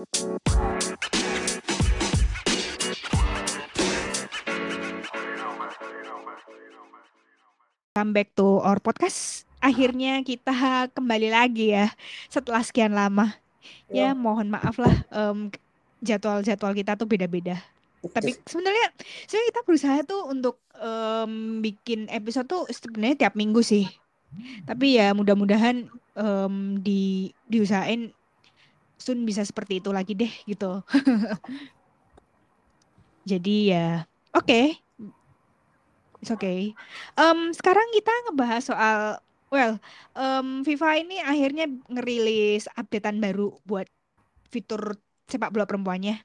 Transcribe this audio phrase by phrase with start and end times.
[0.00, 0.06] Come
[8.16, 9.44] back to our podcast.
[9.60, 11.92] Akhirnya kita kembali lagi ya
[12.32, 13.36] setelah sekian lama.
[13.92, 15.52] Ya mohon maaf lah um,
[16.00, 17.60] jadwal-jadwal kita tuh beda-beda.
[18.00, 18.96] Tapi sebenarnya
[19.28, 23.84] sebenarnya kita berusaha tuh untuk um, bikin episode tuh sebenarnya tiap minggu sih.
[24.64, 28.16] Tapi ya mudah-mudahan um, di diusahain
[29.00, 30.84] Sun bisa seperti itu lagi deh gitu.
[33.30, 34.04] Jadi ya
[34.36, 34.44] oke.
[34.44, 34.66] Okay.
[36.20, 36.76] It's okay.
[37.16, 39.00] Um, sekarang kita ngebahas soal
[39.48, 39.80] well,
[40.14, 43.88] um, FIFA ini akhirnya ngerilis updatean baru buat
[44.52, 46.20] fitur sepak bola perempuannya.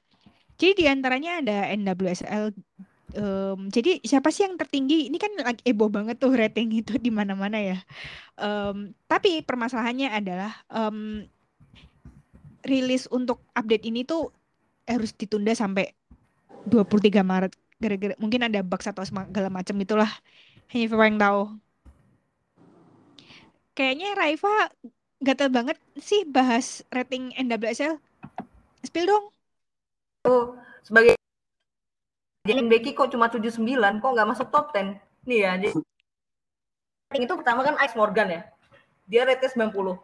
[0.56, 2.52] Jadi di antaranya ada NWSL.
[3.16, 5.08] Um, jadi siapa sih yang tertinggi?
[5.08, 7.78] Ini kan lagi ebo banget tuh rating itu di mana-mana ya.
[8.36, 11.24] Um, tapi permasalahannya adalah um,
[12.66, 14.34] rilis untuk update ini tuh
[14.86, 15.94] harus ditunda sampai
[16.66, 17.52] 23 Maret.
[17.76, 20.10] Gara-gara mungkin ada bug atau segala macam itulah
[20.74, 21.40] hanya Viva yang tahu.
[23.76, 24.56] Kayaknya Raifa
[25.20, 28.00] gatel banget sih bahas rating NWSL
[28.84, 29.24] spill dong.
[30.26, 31.18] Oh sebagai
[32.46, 33.58] jadi Becky kok cuma 79
[33.98, 35.70] kok nggak masuk top 10 nih ya jadi
[37.26, 38.42] itu pertama kan Ice Morgan ya.
[39.06, 39.98] Dia rate 90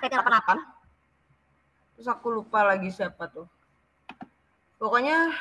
[0.00, 0.58] kayaknya 88
[1.94, 3.44] terus aku lupa lagi siapa tuh
[4.80, 5.36] pokoknya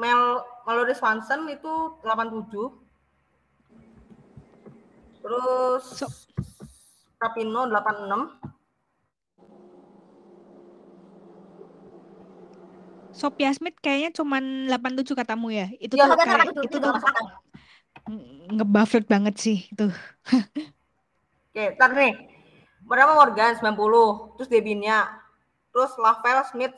[0.00, 2.48] Mel Melody Swanson itu 87
[5.20, 6.08] terus so.
[7.20, 8.40] Rapino 86
[13.12, 15.68] Sophia Smith kayaknya cuman 87 katamu ya.
[15.76, 16.88] Itu ya, tuh kayak, itu, itu tuh
[18.48, 19.92] ngebuffet banget sih itu.
[21.52, 22.29] Oke, ntar nih.
[22.90, 25.06] Pertama Morgan 90, terus Debinya,
[25.70, 26.74] terus Lavelle Smith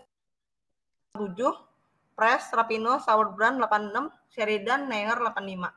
[1.16, 1.32] 7,
[2.12, 5.72] Press, Rapino, Sauerbrand 86, Sheridan, Nenger 85.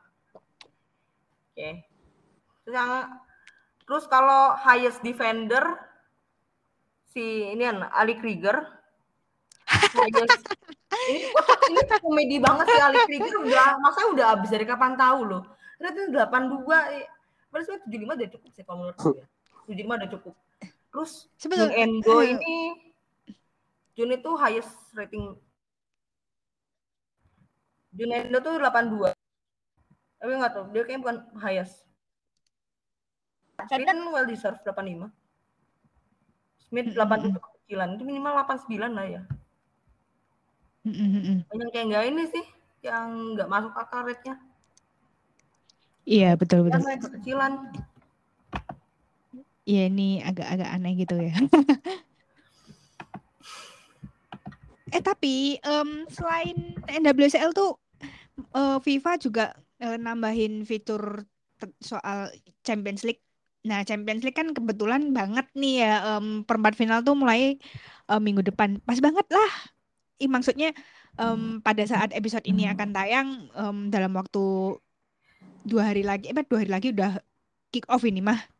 [1.56, 1.88] Oke.
[2.68, 3.16] Terus yang
[3.88, 5.64] terus kalau highest defender
[7.08, 8.60] si ini kan Ali Krieger.
[9.72, 10.52] highest,
[11.08, 11.32] ini,
[11.72, 15.42] ini komedi banget sih Ali Krieger udah masa udah habis dari kapan tahu loh.
[15.80, 17.16] Ternyata 82
[17.48, 19.24] Padahal sebenarnya 75 udah cukup sih kalau menurut gue.
[19.66, 20.34] 75 udah cukup.
[20.94, 22.56] Terus Sebetulnya Endo ini
[23.96, 25.36] Jun itu highest rating
[27.96, 29.16] Junendo tuh 82.
[30.20, 31.88] Tapi nggak tahu, dia kayaknya bukan highest.
[33.56, 35.08] Smith kan well deserved 85.
[36.60, 39.22] Smith 87 kecilan, itu minimal 89 lah ya.
[41.48, 42.44] Banyak kayak nggak ini sih,
[42.84, 44.36] yang nggak masuk akal rate-nya.
[46.04, 46.84] Iya, betul betul.
[46.84, 47.52] Yang kecilan.
[49.66, 51.34] Iya, ini agak-agak aneh gitu ya.
[54.94, 57.74] eh tapi um, selain NWSL tuh
[58.54, 61.26] uh, FIFA juga uh, nambahin fitur
[61.82, 62.30] soal
[62.62, 63.18] Champions League.
[63.66, 67.58] Nah, Champions League kan kebetulan banget nih ya um, perempat final tuh mulai
[68.06, 68.78] uh, minggu depan.
[68.86, 69.50] Pas banget lah.
[70.22, 70.70] I, maksudnya
[71.18, 74.78] um, pada saat episode ini akan tayang um, dalam waktu
[75.66, 77.18] dua hari lagi, eh dua hari lagi udah
[77.74, 78.55] kick off ini mah.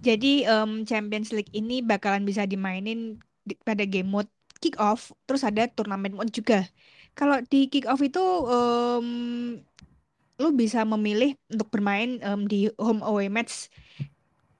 [0.00, 5.44] Jadi um, Champions League ini bakalan bisa dimainin di, pada game mode kick off terus
[5.44, 6.64] ada turnamen mode juga.
[7.12, 9.08] Kalau di kick off itu um,
[10.40, 13.68] lu bisa memilih untuk bermain um, di home away match.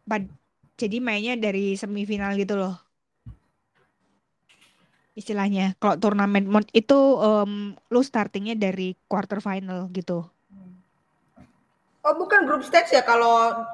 [0.04, 0.28] Pad
[0.76, 2.76] jadi mainnya dari semifinal gitu loh.
[5.16, 10.24] Istilahnya kalau turnamen mode itu um, lu startingnya dari quarter final gitu.
[12.00, 13.04] Oh bukan group stage ya?
[13.04, 13.64] Kalau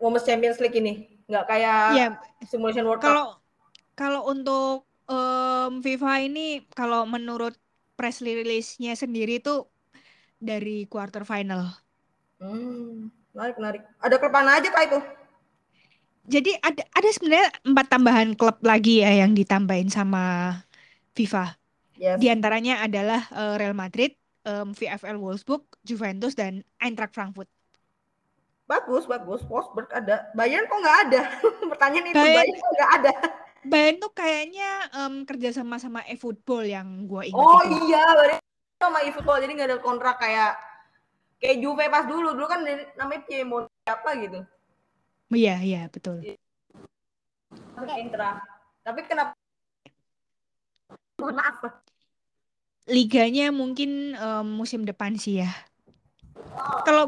[0.00, 2.10] Women's Champions League ini nggak kayak yeah.
[2.46, 3.26] simulation World Cup kalau
[3.96, 7.56] kalau untuk um, FIFA ini kalau menurut
[7.96, 9.64] press release-nya sendiri itu
[10.36, 11.72] dari quarter final.
[12.36, 13.82] Hmm, menarik, menarik.
[14.04, 15.00] Ada klub mana aja Pak itu?
[16.26, 20.52] Jadi ada ada sebenarnya empat tambahan klub lagi ya yang ditambahin sama
[21.16, 21.56] FIFA.
[21.96, 22.20] Yes.
[22.20, 24.12] Di antaranya adalah uh, Real Madrid,
[24.44, 27.48] um, VfL Wolfsburg, Juventus dan Eintracht Frankfurt.
[28.66, 29.46] Bagus, bagus.
[29.46, 30.26] Wolfsburg ada.
[30.34, 31.22] Bayern kok nggak ada?
[31.70, 33.12] Pertanyaan itu Bayern, Bayern kok nggak ada?
[33.66, 37.46] Bayern tuh kayaknya um, kerja sama sama eFootball yang gue ingat.
[37.46, 37.90] Oh itu.
[37.90, 38.42] iya, berarti
[38.82, 40.58] sama eFootball jadi nggak ada kontrak kayak
[41.38, 42.60] kayak Juve pas dulu dulu kan
[42.98, 44.38] namanya Piemonte apa gitu.
[45.30, 46.22] Iya iya betul.
[47.98, 48.42] Intra.
[48.82, 49.34] Tapi kenapa?
[51.22, 51.58] Maaf.
[52.86, 55.50] Liganya mungkin um, musim depan sih ya.
[56.56, 56.80] Oh.
[56.84, 57.04] kalau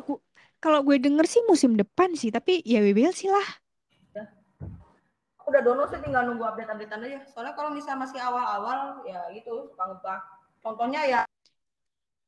[0.59, 3.49] gue denger sih musim depan sih, tapi ya WBL sih lah.
[5.49, 7.19] udah download sih tinggal nunggu update-updatean aja.
[7.33, 10.21] Soalnya kalau misalnya masih awal-awal ya gitu suka ngebug.
[10.61, 11.21] Contohnya ya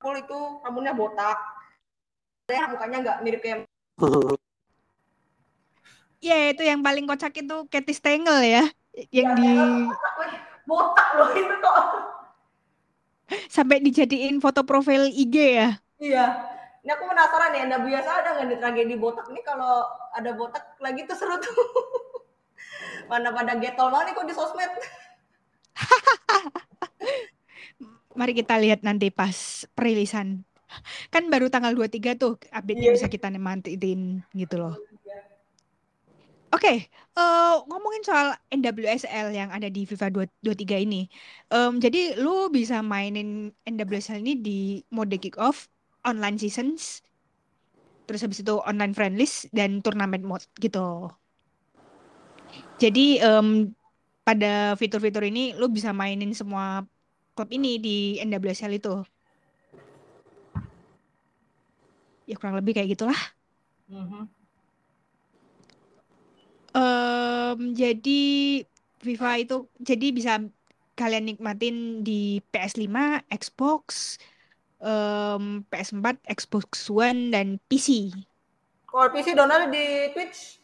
[0.00, 1.37] full itu rambutnya botak.
[2.49, 3.69] Ada mukanya nggak mirip kayak
[6.25, 8.65] Ya itu yang paling kocak itu Katy Stengel ya,
[9.12, 9.53] yang Ya, di
[10.65, 11.85] botak loh itu kok.
[13.56, 15.69] sampai dijadiin foto profil IG ya.
[16.00, 16.27] Iya.
[16.81, 19.85] Ini aku penasaran ya, Anda biasa ada nggak di tragedi botak ini kalau
[20.17, 21.55] ada botak lagi tuh seru tuh.
[23.11, 24.73] Mana pada getol banget nih kok di sosmed.
[28.19, 30.41] Mari kita lihat nanti pas perilisan.
[31.11, 32.94] Kan baru tanggal 23 tuh update-nya Iya.
[32.97, 34.75] bisa kita mantiin gitu loh.
[36.50, 41.06] Oke, eh, ngomongin soal NWSL yang ada di FIFA 23 ini.
[41.47, 44.59] Em, jadi lu bisa mainin NWSL ini di
[44.91, 45.71] mode kick-off,
[46.06, 47.05] online seasons,
[48.08, 51.12] terus habis itu online friendlies dan turnamen mode gitu.
[52.81, 53.70] Jadi em,
[54.25, 56.82] pada fitur-fitur ini lu bisa mainin semua
[57.37, 59.05] klub ini di NWSL itu.
[62.26, 63.20] Ya kurang lebih kayak gitulah.
[63.91, 64.31] Mhm.
[66.70, 68.20] Em, jadi
[69.03, 70.32] FIFA itu jadi bisa
[70.94, 74.17] kalian nikmatin di PS5, Xbox,
[74.81, 78.11] em, PS4, Xbox One dan PC.
[78.85, 80.59] Kalau PC download di Twitch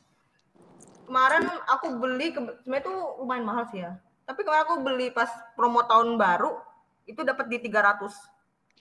[1.06, 2.92] kemarin aku beli sebenarnya itu
[3.22, 3.94] lumayan mahal sih ya.
[4.26, 6.58] Tapi kemarin aku beli pas promo tahun baru
[7.06, 8.10] itu dapat di 300.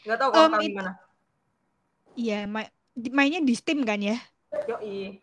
[0.02, 0.92] Nggak tahu kalau sekarang it- gimana.
[2.16, 2.74] Iya, ma-
[3.12, 4.18] mainnya di Steam kan ya?
[4.66, 5.20] Yoi.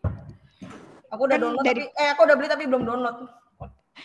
[1.11, 3.17] Aku udah Kan download dari- tapi eh aku udah beli tapi belum download.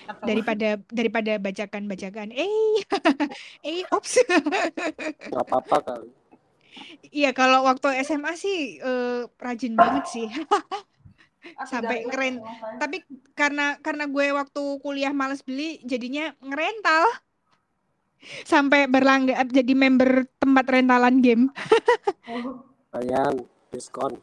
[0.04, 2.28] Atau- Daripada daripada bacakan-bacakan.
[2.30, 2.76] Eh,
[3.66, 4.20] eh, ops.
[4.20, 6.08] nggak apa-apa kali
[7.10, 10.26] Iya, kalau waktu SMA sih eh, rajin banget sih.
[11.64, 12.34] Sampai 300 ngeren.
[12.38, 12.78] makanya.
[12.78, 12.96] Tapi
[13.32, 17.08] karena karena gue waktu kuliah males beli, jadinya ngerental.
[18.44, 21.44] Sampai berlangganan jadi member tempat rentalan game.
[22.26, 24.18] Oh, kalian diskon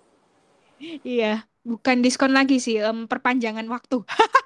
[1.02, 4.04] Iya, bukan diskon lagi sih, em, perpanjangan waktu.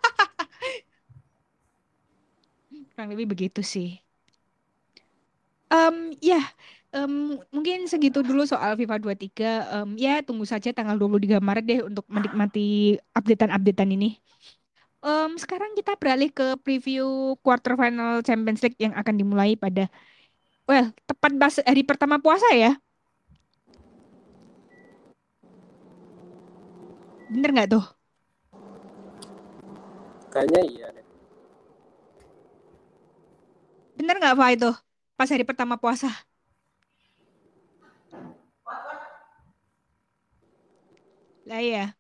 [3.00, 3.96] Kurang lebih begitu sih.
[5.72, 6.44] Em, ya,
[6.92, 9.64] em, mungkin segitu dulu soal FIFA 23.
[9.72, 14.20] Em, ya, tunggu saja tanggal 23 Maret deh untuk menikmati updatean-updatean ini.
[15.00, 19.88] Em, sekarang kita beralih ke preview quarter final Champions League yang akan dimulai pada,
[20.68, 22.76] well, tepat pas hari pertama puasa ya.
[27.32, 27.86] Bener nggak tuh?
[30.30, 31.06] kayaknya iya deh
[34.00, 34.70] Bener nggak Pak itu?
[35.18, 36.08] Pas hari pertama puasa.
[41.46, 41.96] Lah ya.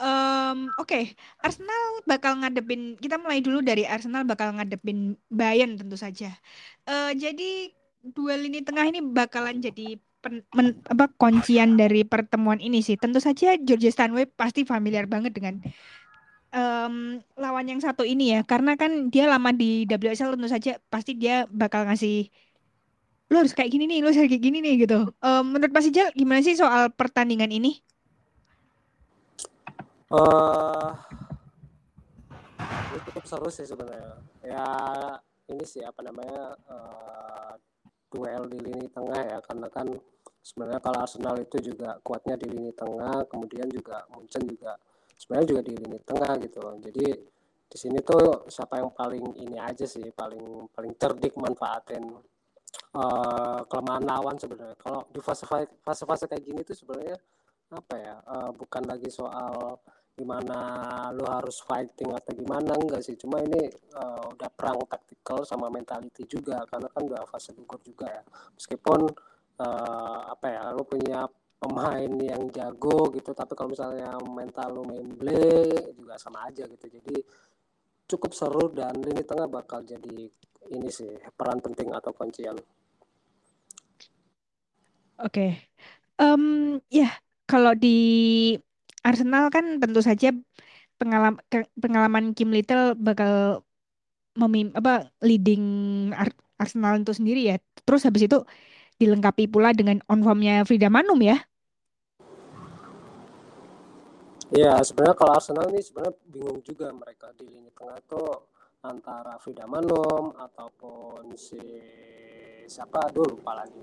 [0.00, 1.12] Em, Oke,
[1.44, 2.96] Arsenal bakal ngadepin.
[2.96, 6.32] Kita mulai dulu dari Arsenal bakal ngadepin Bayern tentu saja.
[6.88, 7.74] Eh, jadi
[8.16, 12.96] dua lini tengah ini bakalan jadi pen- men- apa kuncian dari pertemuan ini sih.
[12.96, 15.60] Tentu saja George Stanway pasti familiar banget dengan
[16.54, 16.94] em,
[17.38, 21.46] lawan yang satu ini ya, karena kan dia lama di WSL tentu saja pasti dia
[21.50, 22.30] bakal ngasih
[23.30, 24.98] lu harus kayak gini nih, lu harus kayak gini nih gitu.
[25.22, 27.78] Em, menurut Mas Ijal gimana sih soal pertandingan ini?
[32.90, 34.66] ini cukup seru sih sebenarnya ya
[35.46, 37.52] ini sih apa namanya eh,
[38.10, 39.86] duel di lini tengah ya karena kan
[40.42, 44.74] sebenarnya kalau Arsenal itu juga kuatnya di lini tengah kemudian juga Munchen juga
[45.20, 46.80] sebenarnya juga di lini tengah gitu loh.
[46.80, 47.06] Jadi
[47.70, 52.02] di sini tuh siapa yang paling ini aja sih paling paling cerdik manfaatin
[52.96, 54.76] eh, kelemahan lawan sebenarnya.
[54.80, 55.44] Kalau di fase
[55.84, 57.20] fase kayak gini tuh sebenarnya
[57.70, 59.76] apa ya eh, bukan lagi soal
[60.18, 60.58] gimana
[61.16, 63.14] lu harus fighting atau gimana enggak sih.
[63.20, 68.08] Cuma ini eh, udah perang taktikal sama mentality juga karena kan udah fase gugur juga
[68.08, 68.22] ya.
[68.56, 69.00] Meskipun
[69.60, 71.28] eh, apa ya lu punya
[71.60, 75.44] pemain yang jago gitu tapi kalau misalnya mental lu memble
[75.98, 77.16] juga sama aja gitu jadi
[78.10, 80.18] cukup seru dan lini tengah bakal jadi
[80.76, 82.56] ini sih peran penting atau kuncian
[85.20, 85.40] Oke.
[86.20, 86.44] Em,
[86.88, 87.08] ya,
[87.50, 87.88] kalau di
[89.06, 90.28] Arsenal kan tentu saja
[91.00, 91.40] pengalaman
[91.82, 93.64] pengalaman Kim Little bakal
[94.40, 95.62] memim apa leading
[96.14, 97.56] Ar- Arsenal itu sendiri ya.
[97.86, 98.36] Terus habis itu
[99.00, 101.36] dilengkapi pula dengan on formnya Frida Manum ya.
[104.50, 108.22] Iya, sebenarnya kalau Arsenal ini sebenarnya bingung juga mereka di lini tengah itu
[108.82, 111.60] antara Frida Manum ataupun si
[112.66, 113.78] siapa dulu lupa lagi.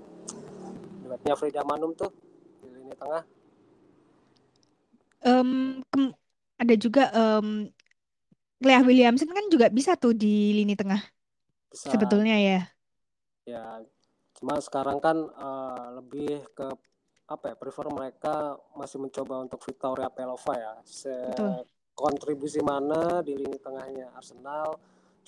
[1.00, 2.12] Duetnya Frida Manum tuh
[2.60, 3.24] di lini tengah.
[5.24, 6.14] Em, kem-
[6.60, 7.72] ada juga em,
[8.60, 11.00] Leah Williamson kan juga bisa tuh di lini tengah
[11.72, 12.60] bisa sebetulnya ya.
[13.48, 13.80] ya
[14.36, 16.66] cuma sekarang kan uh, lebih ke
[17.28, 20.74] apa ya prefer mereka masih mencoba untuk Victoria Pelova ya.
[20.84, 21.68] Se Betul.
[21.92, 24.78] kontribusi mana di lini tengahnya Arsenal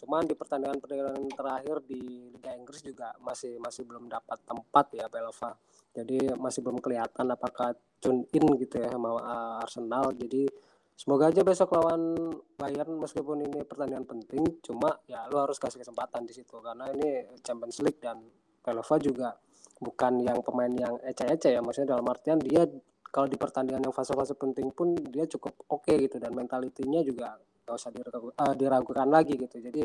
[0.00, 5.12] cuman di pertandingan pertandingan terakhir di Liga Inggris juga masih masih belum dapat tempat ya
[5.12, 5.52] Pelova
[5.90, 10.14] jadi masih belum kelihatan apakah tune in gitu ya sama uh, Arsenal.
[10.14, 10.46] Jadi
[10.94, 16.28] semoga aja besok lawan Bayern meskipun ini pertandingan penting cuma ya lu harus kasih kesempatan
[16.28, 18.20] di situ karena ini Champions League dan
[18.60, 19.32] Pelova juga
[19.80, 22.68] bukan yang pemain yang eceh-eceh ya maksudnya dalam artian dia
[23.10, 27.40] kalau di pertandingan yang fase-fase penting pun dia cukup oke okay gitu dan mentalitinya juga
[27.66, 29.58] gak usah diragukan, uh, diragukan lagi gitu.
[29.58, 29.82] Jadi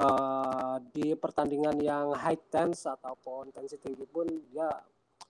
[0.00, 4.68] uh, di pertandingan yang high tense ataupun tensi tinggi pun dia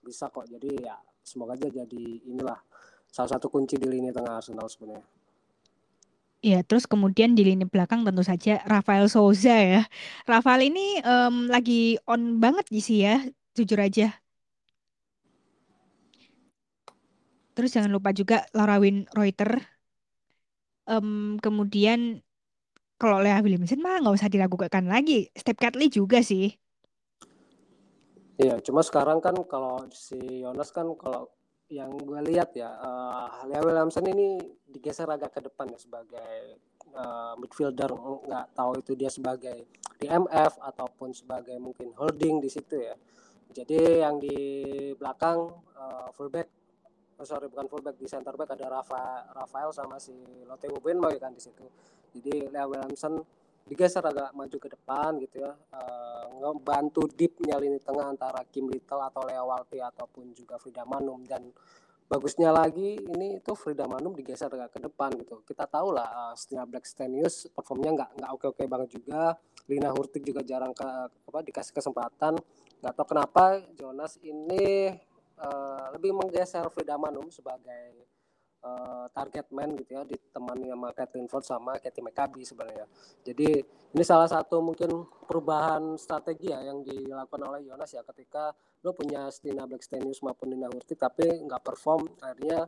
[0.02, 0.46] bisa kok.
[0.50, 2.58] Jadi ya semoga aja jadi inilah
[3.10, 5.06] salah satu kunci di lini tengah Arsenal sebenarnya.
[6.40, 9.84] Ya, terus kemudian di lini belakang tentu saja Rafael Souza ya.
[10.24, 13.20] Rafael ini um, lagi on banget sih ya,
[13.54, 14.14] jujur aja.
[17.54, 19.60] Terus jangan lupa juga Larawin Reuter.
[20.88, 22.24] Um, kemudian
[23.00, 25.28] kalau Lea Williamson mah nggak usah diragukan lagi.
[25.32, 26.52] Step Catley juga sih.
[28.40, 31.28] Iya, cuma sekarang kan kalau si Yonas kan kalau
[31.68, 36.56] yang gue lihat ya, uh, Lea Williamson ini digeser agak ke depan ya sebagai
[36.96, 37.92] uh, midfielder.
[38.24, 39.68] Nggak tahu itu dia sebagai
[40.00, 42.96] DMF ataupun sebagai mungkin holding di situ ya.
[43.50, 44.38] Jadi yang di
[44.94, 46.48] belakang uh, fullback
[47.20, 50.16] oh sorry bukan fullback di center back ada Rafa Rafael sama si
[50.48, 51.68] Lotte Benboy kan di situ.
[52.16, 53.20] Jadi Lea Williamson
[53.68, 58.98] digeser agak maju ke depan gitu ya uh, ngebantu deepnya lini tengah antara Kim Little
[59.04, 61.20] atau Lea Walti ataupun juga Frida Manum.
[61.28, 61.52] Dan
[62.08, 65.44] bagusnya lagi ini itu Frida Manum digeser agak ke depan gitu.
[65.44, 69.36] Kita tahu lah uh, setelah Black Stenius performnya nggak nggak oke oke banget juga.
[69.68, 72.40] Lina Hurtig juga jarang ke apa dikasih kesempatan
[72.80, 74.92] nggak tahu kenapa Jonas ini
[75.36, 78.08] uh, lebih menggeser Frida Manum sebagai
[78.64, 82.86] uh, target man gitu ya ditemani sama Kathleen Ford sama Katie McCabe sebenarnya.
[83.24, 88.96] Jadi ini salah satu mungkin perubahan strategi ya yang dilakukan oleh Jonas ya ketika lo
[88.96, 92.64] punya Stina Blackstenius maupun Nina Hurti tapi nggak perform akhirnya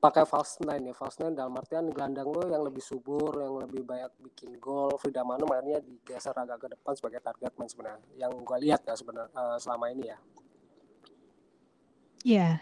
[0.00, 3.84] pakai false nine ya false nine dalam artian gelandang lo yang lebih subur yang lebih
[3.84, 8.32] banyak bikin gol Frida Manum akhirnya digeser agak ke depan sebagai target man sebenarnya yang
[8.32, 10.18] gue lihat ya sebenarnya uh, selama ini ya
[12.24, 12.60] Ya.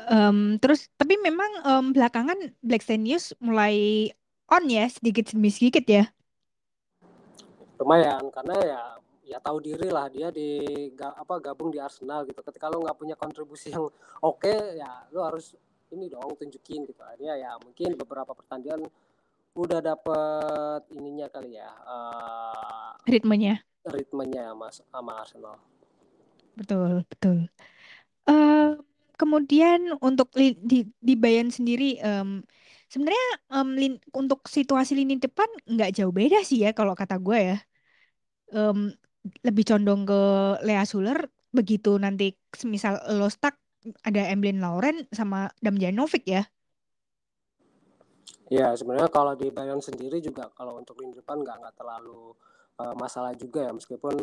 [0.00, 4.08] Um, terus tapi memang um, belakangan Black News mulai
[4.48, 6.08] on ya sedikit demi sedikit ya.
[7.76, 8.82] Lumayan karena ya
[9.30, 12.40] ya tahu diri lah dia di apa gabung di Arsenal gitu.
[12.40, 13.92] Ketika lo nggak punya kontribusi yang
[14.24, 15.52] oke okay, ya lo harus
[15.90, 17.00] ini dong tunjukin gitu.
[17.02, 18.86] Akhirnya ya mungkin beberapa pertandingan
[19.58, 23.66] udah dapet ininya kali ya uh, ritmenya.
[23.82, 25.58] ritmenya mas sama Arsenal.
[26.54, 27.38] Betul betul.
[28.30, 28.78] Uh,
[29.18, 32.46] kemudian untuk li, di, di Bayan sendiri um,
[32.86, 37.38] sebenarnya um, lin, untuk situasi lini depan nggak jauh beda sih ya kalau kata gue
[37.54, 37.58] ya.
[38.50, 38.94] Um,
[39.44, 40.22] lebih condong ke
[40.64, 43.58] Lea Suler begitu nanti semisal lo stuck
[44.04, 46.44] ada Emblin Lauren sama Damjanovic ya
[48.50, 52.34] Ya sebenarnya kalau di Bayern sendiri juga kalau untuk lini depan nggak nggak terlalu
[52.82, 54.14] uh, masalah juga ya meskipun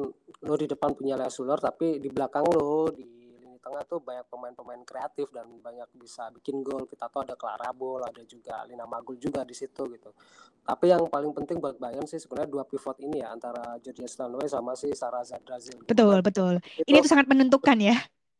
[0.43, 3.07] lo di depan punya Lea Suler tapi di belakang lo di
[3.67, 6.87] tengah tuh banyak pemain-pemain kreatif dan banyak bisa bikin gol.
[6.87, 10.15] Kita tahu ada Clara Bol, ada juga Lina Magul juga di situ gitu.
[10.63, 14.47] Tapi yang paling penting buat Bayern sih sebenarnya dua pivot ini ya antara Georgia Stanway
[14.47, 15.83] sama si Sarah Zadrazil.
[15.83, 15.91] Gitu.
[15.91, 16.53] Betul, betul.
[16.79, 17.95] Itu, ini tuh sangat menentukan ya.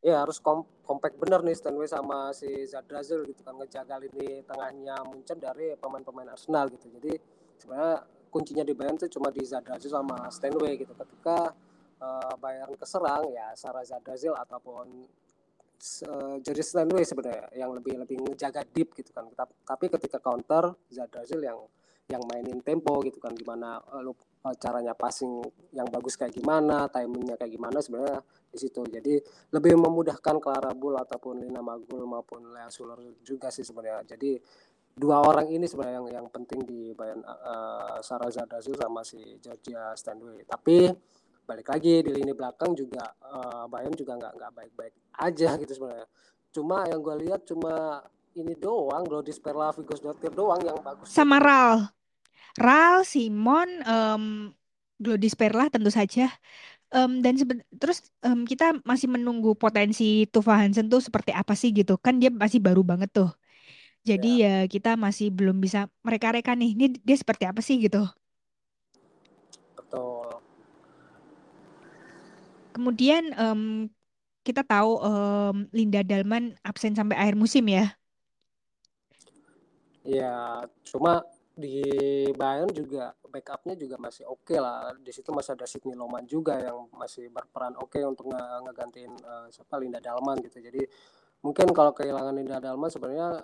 [0.08, 5.04] Ya harus kom kompak bener nih Stanway sama si Zadrazil gitu kan ngejaga lini tengahnya
[5.04, 6.88] Munchen dari pemain-pemain Arsenal gitu.
[6.96, 7.12] Jadi
[7.60, 10.96] sebenarnya kuncinya di Bayern tuh cuma di Zadrazil sama Stanway gitu.
[10.96, 11.52] Ketika
[12.00, 15.12] uh, Bayern keserang ya Sarah Zadrazil ataupun
[16.08, 19.28] uh, Jerry Stanley sebenarnya yang lebih lebih ngejaga deep gitu kan.
[19.68, 21.60] Tapi ketika counter Zadrazil yang
[22.08, 24.00] yang mainin tempo gitu kan gimana uh,
[24.44, 25.41] uh, caranya passing
[25.74, 28.82] yang bagus kayak gimana, timingnya kayak gimana sebenarnya di situ.
[28.86, 29.17] Jadi
[29.53, 34.17] lebih memudahkan Clara Bull ataupun Lina Magul maupun Lea Suler juga sih sebenarnya.
[34.17, 34.38] Jadi
[34.98, 39.94] dua orang ini sebenarnya yang yang penting di Bayern uh, Sarah Zadrazil sama si Georgia
[39.94, 40.41] Stanley.
[40.46, 40.89] Tapi
[41.48, 46.08] balik lagi di lini belakang juga uh, Bayern juga nggak nggak baik-baik aja gitu sebenarnya.
[46.51, 48.01] Cuma yang gue lihat cuma
[48.38, 51.10] ini doang Glodis Perla, Vigos Dotir doang yang bagus.
[51.10, 51.89] Sama Ral.
[52.66, 54.24] Ral, Simon, um,
[55.04, 56.22] Glodis Perla tentu saja.
[56.96, 57.36] Um, dan
[57.82, 62.30] terus um, kita masih menunggu potensi Tufa Hansen tuh seperti apa sih gitu kan dia
[62.44, 63.30] masih baru banget tuh.
[64.10, 68.00] Jadi ya kita masih belum bisa mereka-reka nih, ini dia seperti apa sih gitu.
[69.76, 70.42] betul
[72.76, 73.62] Kemudian em,
[74.46, 77.98] kita tahu em, Linda Dalman absen sampai akhir musim ya.
[80.08, 81.22] ya cuma
[81.58, 81.82] di
[82.38, 84.94] Bayern juga backupnya juga masih oke lah.
[85.02, 89.48] Di situ masih ada Sidney Loman juga yang masih berperan oke untuk nge- ngegantiin eh,
[89.50, 90.62] siapa Linda Dalman gitu.
[90.62, 90.86] Jadi
[91.42, 93.42] mungkin kalau kehilangan Linda Dalman sebenarnya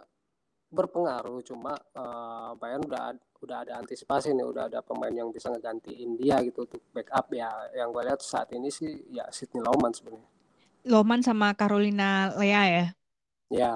[0.70, 6.15] berpengaruh cuma eh, Bayern udah udah ada antisipasi nih udah ada pemain yang bisa ngegantiin
[6.15, 7.50] dia gitu untuk backup ya.
[7.74, 10.29] Yang gue lihat saat ini sih ya Sidney Loman sebenarnya.
[10.86, 12.86] Loman sama Carolina Lea ya.
[13.50, 13.74] ya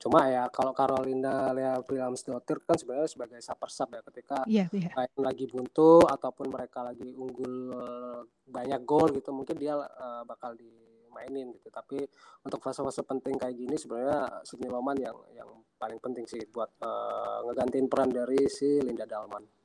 [0.00, 4.64] cuma ya kalau Carolina Lea Williams-Dottir kan sebenarnya sebagai super sub ya ketika iya.
[4.72, 10.56] Bayern lagi buntu ataupun mereka lagi unggul eh, banyak gol gitu mungkin dia eh, bakal
[10.56, 12.00] dimainin gitu tapi
[12.40, 17.38] untuk fase-fase penting kayak gini sebenarnya Sidney Loman yang yang paling penting sih buat eh,
[17.44, 19.60] ngegantiin peran dari si Linda Dalman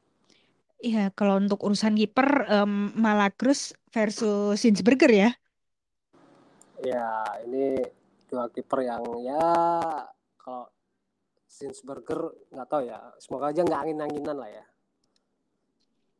[0.76, 5.30] Iya, kalau untuk urusan kiper em, Malakrus versus Sinsberger ya.
[6.84, 7.80] ya ini
[8.28, 9.42] dua kiper yang ya
[10.46, 10.70] kalau
[11.50, 12.22] Sinsberger
[12.54, 14.66] nggak tahu ya semoga aja nggak angin-anginan lah ya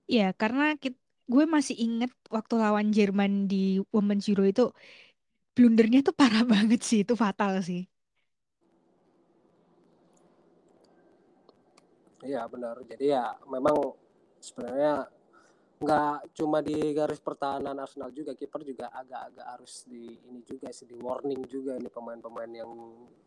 [0.06, 4.64] Iya, karena kit- gue masih inget waktu lawan Jerman di Women's Euro itu
[5.58, 7.82] blundernya tuh parah banget sih, itu fatal sih.
[12.26, 12.76] Iya benar.
[12.90, 13.76] Jadi ya memang
[14.42, 15.10] sebenarnya
[15.76, 20.88] nggak cuma di garis pertahanan Arsenal juga kiper juga agak-agak harus di ini juga sih
[20.88, 22.72] di warning juga ini pemain-pemain yang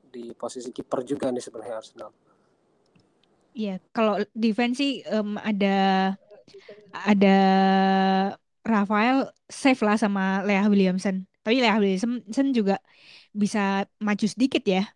[0.09, 2.11] di posisi kiper juga nih sebenarnya Arsenal.
[3.53, 5.77] Iya, kalau defense sih em, ada
[6.95, 7.37] ada
[8.65, 11.29] Rafael safe lah sama Lea Williamson.
[11.45, 12.81] Tapi Lea Williamson juga
[13.33, 14.89] bisa maju sedikit ya.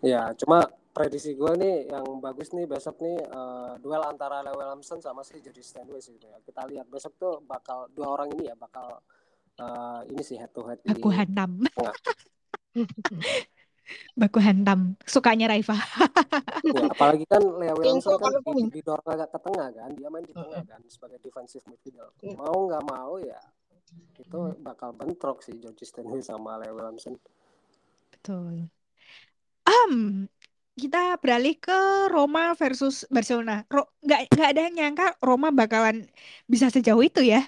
[0.00, 0.66] Ya cuma
[0.96, 5.44] prediksi gue nih yang bagus nih besok nih eh, duel antara Leo Williamson sama si
[5.44, 6.40] Jody Stanway sih ya.
[6.40, 9.04] Kita lihat besok tuh bakal dua orang ini ya bakal
[9.60, 11.60] eh, ini sih head to head di Baku hantam.
[14.18, 14.96] Baku hantam.
[15.04, 15.76] Sukanya Raifa.
[16.66, 20.24] Ya, apalagi kan Lea Williamson Info kan di, didorong agak ke tengah kan, dia main
[20.26, 22.10] di tengah kan sebagai defensive midfielder.
[22.24, 22.34] Iya.
[22.40, 23.38] Mau nggak mau ya
[24.18, 27.14] itu bakal bentrok sih George Stanley sama Lea Williamson.
[28.10, 28.66] Betul.
[29.66, 30.26] Am,
[30.80, 31.72] kita beralih ke
[32.14, 33.52] Roma versus Barcelona.
[33.74, 35.96] Ro nggak nggak ada yang nyangka Roma bakalan
[36.52, 37.38] bisa sejauh itu ya.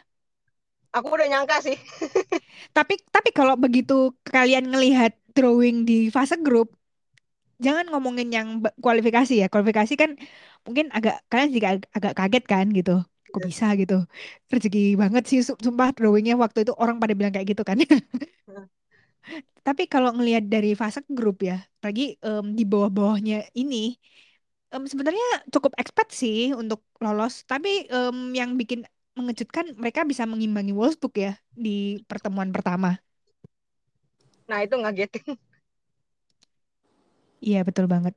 [0.97, 1.77] Aku udah nyangka sih.
[2.77, 3.95] Tapi tapi kalau begitu
[4.35, 6.69] kalian ngelihat drawing di fase grup,
[7.65, 8.49] jangan ngomongin yang
[8.85, 9.47] kualifikasi ya.
[9.53, 10.11] Kualifikasi kan
[10.67, 12.93] mungkin agak kalian juga ag- agak kaget kan gitu.
[13.33, 13.95] Kok bisa gitu.
[14.53, 17.79] Rezeki banget sih su- sumpah drawingnya waktu itu orang pada bilang kayak gitu kan.
[19.67, 23.77] Tapi kalau ngelihat dari fase grup ya, lagi em, di bawah-bawahnya ini
[24.75, 27.45] em, sebenarnya cukup expect sih untuk lolos.
[27.51, 28.81] Tapi em, yang bikin
[29.19, 31.33] mengejutkan mereka bisa mengimbangi Wolfsburg ya
[31.65, 32.99] di pertemuan pertama.
[34.49, 35.39] Nah itu ngagetin.
[37.47, 38.15] Iya betul banget.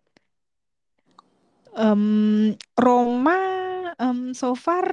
[1.76, 2.04] Em,
[2.76, 3.38] Roma
[4.00, 4.88] em, so far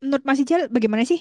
[0.00, 1.20] menurut Mas Ijal bagaimana sih?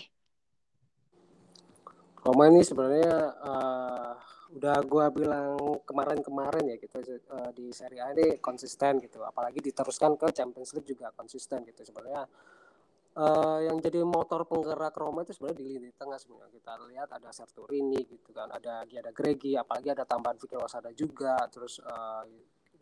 [2.28, 4.12] Roma ini sebenarnya eh,
[4.60, 9.24] udah gua bilang kemarin-kemarin ya gitu eh, di Serie A ini konsisten gitu.
[9.24, 11.88] Apalagi diteruskan ke Champions League juga konsisten gitu.
[11.88, 12.28] Sebenarnya
[13.16, 17.32] eh, yang jadi motor penggerak Roma itu sebenarnya di lini tengah sebenarnya kita lihat ada
[17.32, 22.24] Serturini gitu kan ada Giada Gregi apalagi ada tambahan Vicky Losada juga terus eh,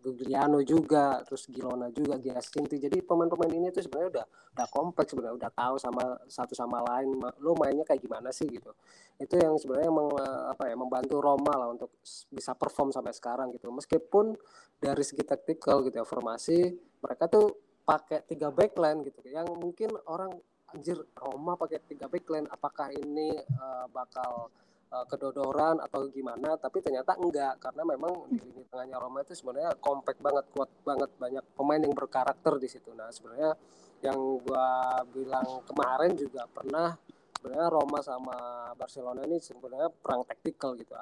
[0.05, 2.77] Gugliano juga terus Girona juga Giacinti.
[2.77, 7.17] Jadi pemain-pemain ini tuh sebenarnya udah udah kompleks sebenarnya udah tahu sama satu sama lain
[7.41, 8.69] lo mainnya kayak gimana sih gitu.
[9.17, 10.21] Itu yang sebenarnya meng-
[10.53, 11.89] apa ya membantu Roma lah untuk
[12.29, 13.73] bisa perform sampai sekarang gitu.
[13.73, 14.37] Meskipun
[14.77, 16.69] dari segi taktikal gitu ya formasi
[17.01, 17.49] mereka tuh
[17.81, 19.25] pakai tiga backline gitu.
[19.25, 20.29] Yang mungkin orang
[20.69, 24.53] anjir Roma pakai tiga backline apakah ini eh, bakal
[24.91, 29.78] eh, kedodoran atau gimana tapi ternyata enggak karena memang di lini tengahnya Roma itu sebenarnya
[29.80, 32.91] compact banget kuat banget banyak pemain yang berkarakter di situ.
[32.93, 33.58] Nah sebenarnya
[34.04, 36.93] yang gua bilang kemarin juga pernah
[37.38, 38.38] sebenarnya Roma sama
[38.74, 40.93] Barcelona ini sebenarnya perang taktikal gitu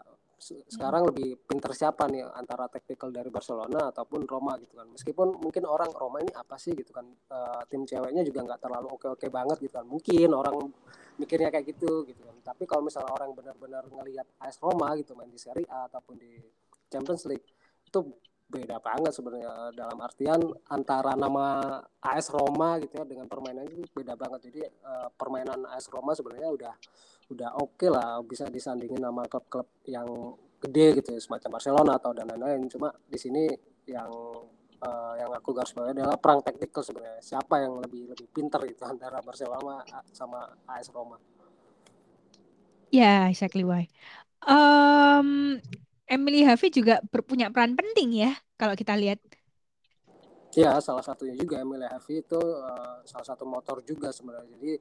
[0.68, 4.88] sekarang lebih pinter siapa nih antara taktikal dari Barcelona ataupun Roma gitu kan.
[4.92, 8.88] Meskipun mungkin orang Roma ini apa sih gitu kan Eh, tim ceweknya juga nggak terlalu
[8.94, 9.86] oke-oke banget gitu kan.
[9.90, 10.56] Mungkin orang
[11.18, 12.36] mikirnya kayak gitu gitu kan.
[12.46, 16.38] Tapi kalau misalnya orang benar-benar ngelihat AS Roma gitu main di Serie A ataupun di
[16.94, 17.48] Champions League
[17.90, 18.00] itu
[18.54, 20.38] beda banget sebenarnya dalam artian
[20.70, 25.90] antara nama AS Roma gitu ya dengan permainan itu beda banget jadi eh, permainan AS
[25.90, 26.74] Roma sebenarnya udah
[27.34, 30.06] udah oke lah bisa disandingin nama klub-klub yang
[30.62, 33.50] gede gitu ya, semacam Barcelona atau dan lain-lain cuma di sini
[33.90, 34.12] yang
[34.84, 37.20] uh, yang aku garis bawahi adalah perang taktikal sebenarnya.
[37.24, 41.18] Siapa yang lebih lebih pintar itu antara Barcelona sama AS Roma.
[42.94, 43.90] Ya, yeah, exactly why.
[44.46, 45.58] Um,
[46.08, 49.20] Emily Harvey juga punya peran penting ya kalau kita lihat.
[50.54, 54.54] Ya, salah satunya juga Emily Harvey itu uh, salah satu motor juga sebenarnya.
[54.54, 54.72] Jadi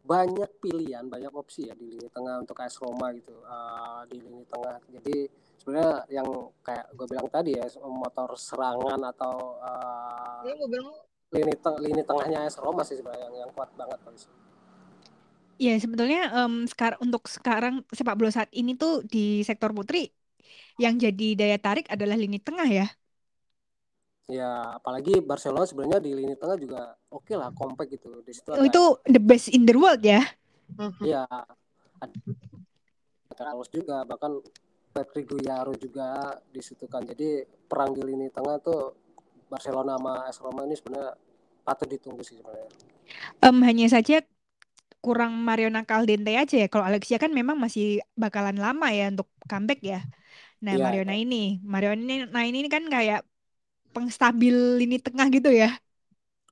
[0.00, 4.46] banyak pilihan, banyak opsi ya di lini tengah untuk AS Roma gitu uh, di lini
[4.48, 4.80] tengah.
[4.88, 5.28] Jadi
[5.60, 6.28] sebenarnya yang
[6.64, 10.56] kayak gue bilang tadi ya motor serangan atau uh, ya,
[11.36, 14.14] lini teng lini tengahnya AS Roma sih sebenarnya yang, yang kuat banget kan.
[15.60, 20.08] Ya sebetulnya um, sekar untuk sekarang sepak bola saat ini tuh di sektor putri
[20.80, 22.88] yang jadi daya tarik adalah lini tengah ya.
[24.30, 28.24] Ya, apalagi Barcelona sebenarnya di lini tengah juga oke okay lah, compact gitu.
[28.24, 30.22] Di situ oh, itu the best in the world ya.
[31.02, 31.26] Iya.
[32.00, 32.16] Ada
[33.36, 34.38] Carlos juga, bahkan
[34.94, 37.02] Patrick Guyaro juga di situ kan.
[37.02, 38.94] Jadi perang di lini tengah tuh
[39.50, 41.12] Barcelona sama AS Roma ini sebenarnya
[41.66, 42.70] patut ditunggu sih sebenarnya.
[43.42, 44.22] Um, hanya saja
[45.02, 46.68] kurang Mariona Caldente aja ya.
[46.70, 50.00] Kalau Alexia kan memang masih bakalan lama ya untuk comeback ya.
[50.60, 53.24] Nah, ya, Mariona ini, Mariona ini, nah ini kan kayak
[53.96, 55.72] pengstabil lini tengah gitu ya.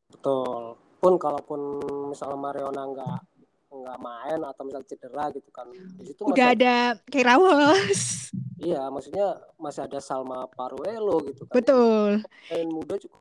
[0.08, 0.80] Betul.
[0.98, 1.60] Pun kalaupun
[2.10, 3.18] misalnya Mariona nggak
[3.68, 9.36] nggak main atau misalnya cedera gitu kan di situ udah masih, ada Kairawos iya maksudnya
[9.60, 13.20] masih ada Salma Paruelo gitu kan betul main muda cukup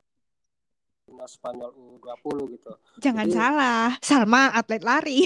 [1.07, 2.71] timnas Spanyol U20 gitu.
[2.99, 5.23] Jangan Jadi, salah, Salma atlet lari.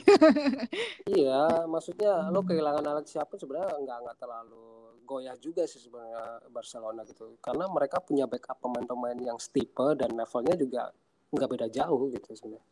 [1.17, 7.03] iya, maksudnya lo kehilangan Alex siapa sebenarnya nggak nggak terlalu goyah juga sih sebenarnya Barcelona
[7.03, 7.35] gitu.
[7.43, 10.95] Karena mereka punya backup pemain-pemain yang stipe dan levelnya juga
[11.35, 12.63] nggak beda jauh gitu sebenarnya.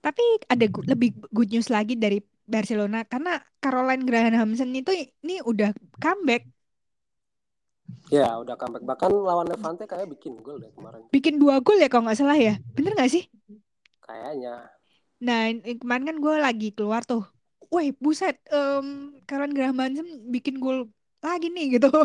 [0.00, 5.76] Tapi ada good, lebih good news lagi dari Barcelona karena Caroline Graham-Hansen itu ini udah
[6.00, 6.48] comeback
[8.06, 8.86] Ya, udah comeback.
[8.86, 11.02] Bahkan lawan Levante kayak bikin gol deh kemarin.
[11.10, 12.54] Bikin dua gol ya kalau nggak salah ya.
[12.74, 13.26] Bener nggak sih?
[14.02, 14.70] Kayaknya.
[15.22, 17.26] Nah, kemarin kan gue lagi keluar tuh.
[17.66, 18.38] Wih, buset.
[18.54, 20.86] Um, Karen Graham Hansen bikin gol
[21.26, 21.90] lagi nih gitu.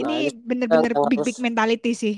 [0.00, 2.16] ini nah, bener-bener big big mentality sih.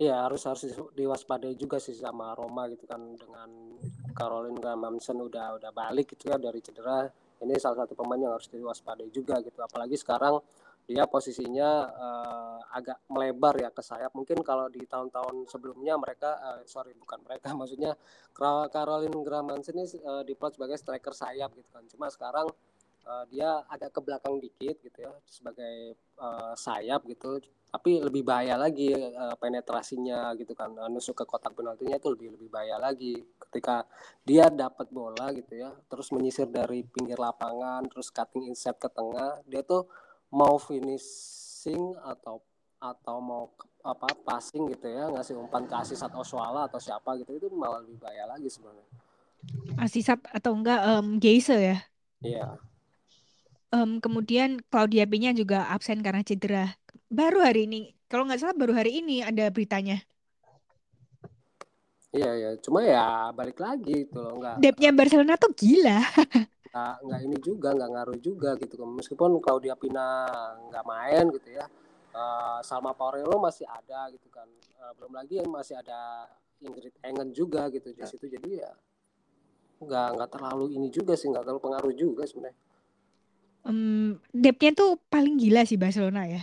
[0.00, 0.64] Iya harus harus
[0.96, 3.76] diwaspadai juga sih sama Roma gitu kan dengan
[4.16, 7.04] Caroline Hansen udah udah balik gitu ya dari cedera
[7.44, 10.40] ini salah satu pemain yang harus diwaspadai juga gitu apalagi sekarang
[10.88, 16.60] dia posisinya uh, agak melebar ya ke sayap mungkin kalau di tahun-tahun sebelumnya mereka uh,
[16.66, 17.94] sorry bukan mereka maksudnya
[18.72, 22.50] Caroline Gramansen ini uh, diplot sebagai striker sayap gitu kan cuma sekarang
[23.06, 27.40] uh, dia agak ke belakang dikit gitu ya sebagai uh, sayap gitu.
[27.70, 30.74] Tapi lebih bahaya lagi uh, penetrasinya gitu kan.
[30.90, 33.14] Nusuk ke kotak penaltinya itu lebih lebih bahaya lagi.
[33.38, 33.86] Ketika
[34.26, 39.42] dia dapat bola gitu ya terus menyisir dari pinggir lapangan terus cutting inside ke tengah
[39.46, 39.90] dia tuh
[40.30, 42.38] mau finishing atau
[42.80, 43.50] atau mau
[43.82, 47.98] apa passing gitu ya ngasih umpan ke Asisat Oswala atau siapa gitu itu malah lebih
[47.98, 48.86] bahaya lagi sebenarnya.
[49.80, 51.78] Asisat atau enggak um, Geise ya?
[52.20, 52.69] Iya
[53.74, 56.74] um, kemudian Claudia B-nya juga absen karena cedera.
[57.10, 60.02] Baru hari ini kalau nggak salah baru hari ini ada beritanya.
[62.10, 62.50] Iya iya.
[62.58, 66.02] Cuma ya balik lagi itu loh nggak depnya Barcelona tuh gila.
[66.70, 68.74] Nggak nggak ini juga nggak ngaruh juga gitu.
[68.82, 70.26] Meskipun Claudia Pina
[70.70, 71.66] nggak main gitu ya
[72.14, 74.46] uh, Salma Paurelo masih ada gitu kan.
[74.78, 76.30] Uh, belum lagi yang masih ada
[76.60, 78.26] Ingrid Engen juga gitu di situ.
[78.26, 78.70] Jadi ya
[79.80, 82.69] nggak nggak terlalu ini juga sih nggak terlalu pengaruh juga sebenarnya
[83.66, 86.42] um, depthnya tuh paling gila sih Barcelona ya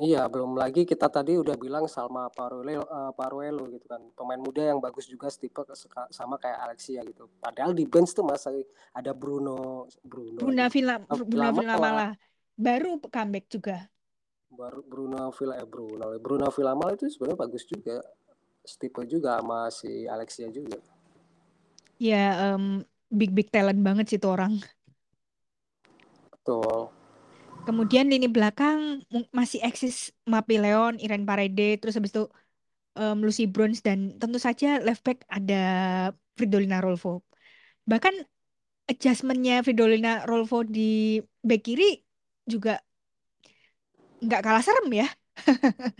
[0.00, 4.00] Iya, belum lagi kita tadi udah bilang Salma Paruelo, uh, Paruelo gitu kan.
[4.16, 5.60] Pemain muda yang bagus juga tipe
[6.08, 7.28] sama kayak Alexia gitu.
[7.36, 8.64] Padahal di bench tuh masih
[8.96, 10.40] ada Bruno Bruno.
[10.40, 12.12] Bruno Villa Bruno Villa malah
[12.56, 13.84] baru comeback juga.
[14.48, 18.00] Baru Bruno Villa eh Bruno Bruno Villamala itu sebenarnya bagus juga.
[18.64, 20.80] Tipe juga sama si Alexia juga.
[22.00, 22.80] Ya, um,
[23.12, 24.56] big big talent banget sih tuh orang.
[26.42, 26.90] Betul.
[27.62, 32.26] Kemudian lini belakang masih eksis Mapi Leon, Irene Parede, terus habis itu
[32.98, 35.62] um, Lucy Bronze dan tentu saja left back ada
[36.34, 37.22] Fridolina Rolfo.
[37.86, 38.26] Bahkan
[38.90, 42.02] adjustmentnya Fridolina Rolfo di back kiri
[42.50, 42.82] juga
[44.18, 45.06] nggak kalah serem ya.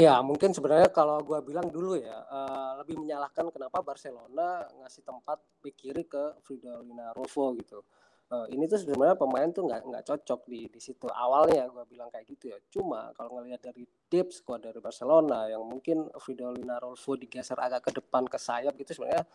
[0.00, 5.44] ya mungkin sebenarnya kalau gue bilang dulu ya uh, lebih menyalahkan kenapa Barcelona ngasih tempat
[5.60, 7.84] back kiri ke Fridolina Rolfo gitu
[8.30, 11.10] uh, ini tuh sebenarnya pemain tuh nggak nggak cocok di di situ.
[11.10, 12.58] Awalnya gue bilang kayak gitu ya.
[12.70, 18.00] Cuma kalau ngelihat dari depth squad dari Barcelona yang mungkin Fridolina Rolfo digeser agak ke
[18.00, 19.26] depan ke sayap gitu sebenarnya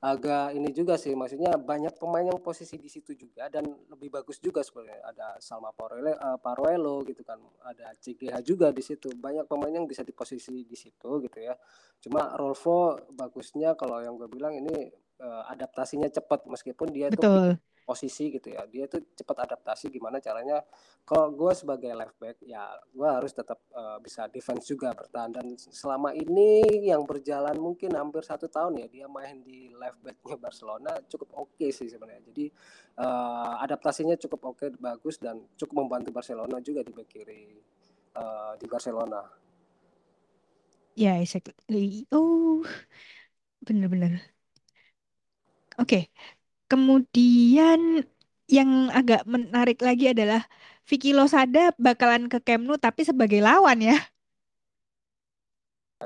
[0.00, 1.14] agak ini juga sih.
[1.14, 5.14] Maksudnya banyak pemain yang posisi di situ juga dan lebih bagus juga sebenarnya.
[5.14, 7.38] Ada Salma Paruelo, uh, Paruelo gitu kan.
[7.62, 9.14] Ada CGH juga di situ.
[9.14, 11.54] Banyak pemain yang bisa di posisi di situ gitu ya.
[12.00, 14.88] Cuma Rolfo bagusnya kalau yang gue bilang ini
[15.20, 17.60] uh, adaptasinya cepat meskipun dia Betul.
[17.60, 18.64] tuh posisi gitu ya.
[18.68, 20.62] Dia tuh cepat adaptasi gimana caranya.
[21.02, 25.34] Kalau gue sebagai left back ya gue harus tetap uh, bisa defense juga bertahan.
[25.34, 30.36] Dan selama ini yang berjalan mungkin hampir satu tahun ya dia main di left backnya
[30.38, 32.22] Barcelona cukup oke okay sih sebenarnya.
[32.30, 32.46] Jadi
[33.02, 37.58] uh, adaptasinya cukup oke okay, bagus dan cukup membantu Barcelona juga di back kiri
[38.16, 39.20] uh, di Barcelona.
[40.98, 42.06] Ya yeah, exactly.
[42.14, 42.62] Oh
[43.64, 44.20] bener-bener.
[45.80, 46.39] Oke okay.
[46.70, 48.06] Kemudian
[48.46, 50.46] yang agak menarik lagi adalah
[50.86, 53.98] Vicky Losada bakalan ke Nou tapi sebagai lawan ya.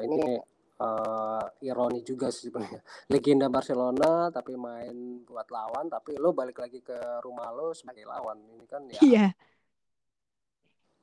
[0.00, 0.40] Ini
[0.80, 2.80] uh, ironi juga sih sebenarnya.
[3.12, 8.40] Legenda Barcelona tapi main buat lawan tapi lo balik lagi ke rumah lo sebagai lawan.
[8.44, 9.00] Ini kan ya.
[9.04, 9.26] Iya.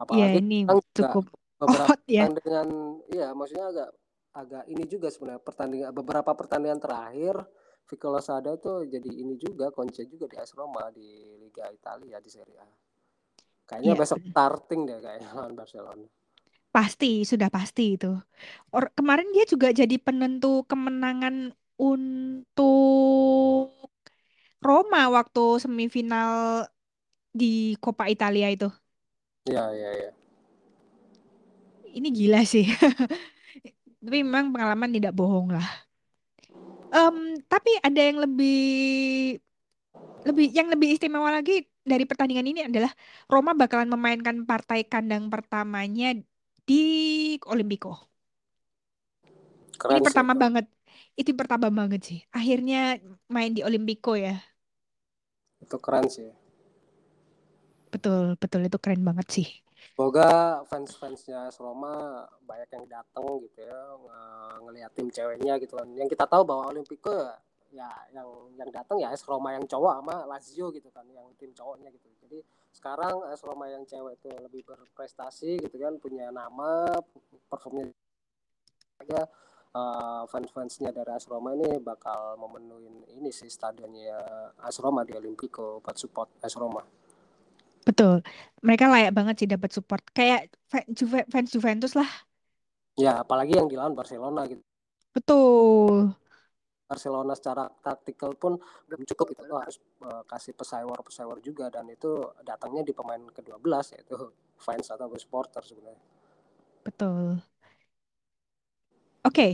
[0.02, 0.60] Apalagi ya, ini
[0.98, 1.26] cukup
[1.62, 2.26] beberapa hot ya.
[2.34, 3.90] Dengan iya maksudnya agak
[4.32, 7.46] agak ini juga sebenarnya pertandingan beberapa pertandingan terakhir
[7.92, 12.30] Vico Losada tuh jadi ini juga kunci juga di AS Roma di Liga Italia di
[12.32, 12.68] Serie A.
[13.68, 14.00] Kayaknya yeah.
[14.00, 16.08] besok starting deh kayaknya lawan Barcelona.
[16.72, 18.16] Pasti, sudah pasti itu.
[18.72, 23.76] Or, kemarin dia juga jadi penentu kemenangan untuk
[24.64, 26.64] Roma waktu semifinal
[27.36, 28.72] di Coppa Italia itu.
[29.52, 30.12] Iya, iya, iya.
[31.92, 32.72] Ini gila sih.
[34.00, 35.91] Tapi memang pengalaman tidak bohong lah.
[36.92, 38.60] Um, tapi ada yang lebih
[40.22, 42.92] lebih yang lebih istimewa lagi dari pertandingan ini adalah
[43.26, 46.14] Roma bakalan memainkan partai kandang pertamanya
[46.68, 46.84] di
[47.50, 48.12] Olimpico.
[49.82, 50.42] Keren ini pertama itu.
[50.44, 50.66] banget.
[51.18, 52.20] Itu pertama banget sih.
[52.30, 53.02] Akhirnya
[53.32, 54.38] main di Olimpico ya.
[55.64, 56.30] Itu keren sih.
[57.92, 59.48] Betul, betul itu keren banget sih.
[59.82, 65.90] Semoga fans-fansnya Roma banyak yang datang gitu ya ng ngelihat tim ceweknya gitu kan.
[65.98, 67.12] Yang kita tahu bahwa Olimpico
[67.72, 68.28] ya yang
[68.60, 72.08] yang datang ya AS Roma yang cowok sama Lazio gitu kan yang tim cowoknya gitu.
[72.24, 72.40] Jadi
[72.72, 76.88] sekarang AS Roma yang cewek itu lebih berprestasi gitu kan punya nama
[77.50, 77.92] performnya
[79.02, 79.26] ya
[79.74, 84.20] uh, fans-fansnya dari AS Roma ini bakal memenuhi ini sih stadionnya
[84.62, 87.01] AS Roma di Olimpico buat support AS Roma.
[87.86, 88.22] Betul.
[88.62, 90.04] Mereka layak banget sih dapat support.
[90.14, 90.54] Kayak
[90.94, 92.08] Juve, fans Juventus lah.
[93.00, 94.62] Ya, apalagi yang dilawan Barcelona gitu.
[95.12, 96.14] Betul.
[96.92, 102.84] Barcelona secara taktikal pun belum cukup itu harus uh, kasih pesawer-pesawer juga dan itu datangnya
[102.84, 104.16] di pemain ke-12 yaitu
[104.60, 106.04] fans atau supporter sebenarnya.
[106.84, 107.40] Betul.
[109.24, 109.32] Oke.
[109.32, 109.54] Okay.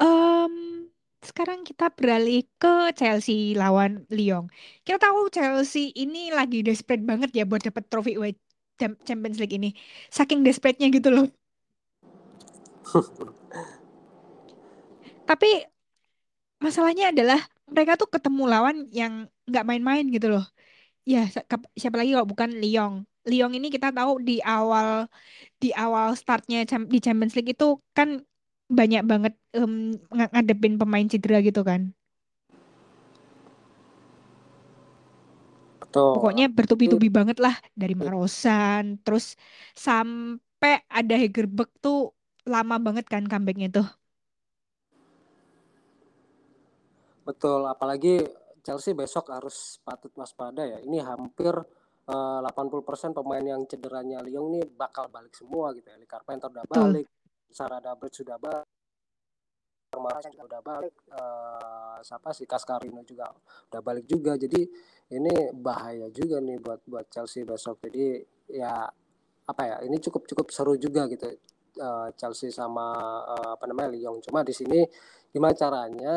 [0.00, 0.88] Um,
[1.22, 4.50] sekarang kita beralih ke Chelsea lawan Lyon.
[4.82, 8.18] Kita tahu Chelsea ini lagi desperate banget ya buat dapat trofi
[8.78, 9.70] Champions League ini.
[10.10, 11.26] Saking desperate-nya gitu loh.
[15.22, 15.62] Tapi
[16.58, 17.38] masalahnya adalah
[17.70, 20.44] mereka tuh ketemu lawan yang nggak main-main gitu loh.
[21.06, 21.30] Ya,
[21.78, 23.06] siapa lagi kalau bukan Lyon.
[23.22, 25.06] Lyon ini kita tahu di awal
[25.62, 28.26] di awal startnya di Champions League itu kan
[28.72, 31.92] banyak banget um, ngadepin pemain cedera gitu kan.
[35.92, 36.16] Betul.
[36.16, 39.36] Pokoknya bertubi-tubi banget lah dari Marosan, terus
[39.76, 42.16] sampai ada Hegerberg tuh
[42.48, 43.88] lama banget kan comebacknya tuh.
[47.22, 48.24] Betul, apalagi
[48.64, 50.80] Chelsea besok harus patut waspada ya.
[50.80, 51.52] Ini hampir
[52.08, 55.98] uh, 80% pemain yang cederanya Lyon ini bakal balik semua gitu ya.
[55.98, 57.06] Lee Carpenter udah balik,
[57.52, 58.66] Sarada Bridge sudah balik
[60.00, 63.28] Marcel juga udah balik uh, siapa sih Kaskarino juga
[63.68, 64.40] udah balik juga.
[64.40, 64.64] Jadi
[65.12, 67.84] ini bahaya juga nih buat buat Chelsea besok.
[67.84, 68.88] Jadi ya
[69.42, 71.28] apa ya ini cukup cukup seru juga gitu
[71.82, 72.94] uh, Chelsea sama
[73.26, 74.22] uh, apa namanya Lyon.
[74.24, 74.80] Cuma di sini
[75.28, 76.16] gimana caranya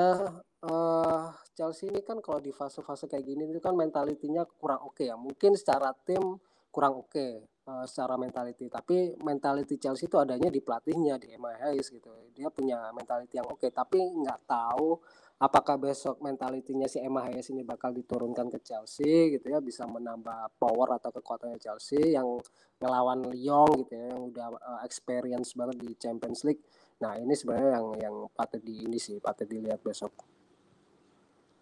[0.63, 5.11] uh, Chelsea ini kan kalau di fase-fase kayak gini itu kan mentalitinya kurang oke okay
[5.11, 5.15] ya.
[5.19, 6.39] Mungkin secara tim
[6.71, 7.11] kurang oke.
[7.11, 8.69] okay uh, secara mentality.
[8.69, 12.09] Tapi mentality Chelsea itu adanya di pelatihnya di Emma Hayes gitu.
[12.33, 15.01] Dia punya mentality yang oke okay, tapi nggak tahu
[15.35, 20.55] apakah besok mentalitinya si Emma Hayes ini bakal diturunkan ke Chelsea gitu ya bisa menambah
[20.55, 22.39] power atau kekuatannya Chelsea yang
[22.79, 26.63] ngelawan Lyon gitu ya yang udah uh, experience banget di Champions League.
[27.03, 30.15] Nah ini sebenarnya yang yang patut di ini sih patut dilihat besok.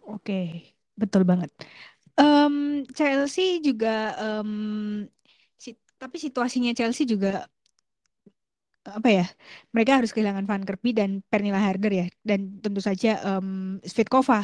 [0.05, 0.47] Oke okay.
[0.93, 1.49] betul banget.
[2.13, 5.09] Um, Chelsea juga um,
[6.03, 7.47] tapi situasinya Chelsea juga
[8.83, 9.25] apa ya
[9.71, 14.43] mereka harus kehilangan Van Kerby dan Pernilla Harder ya dan tentu saja um, Svitkova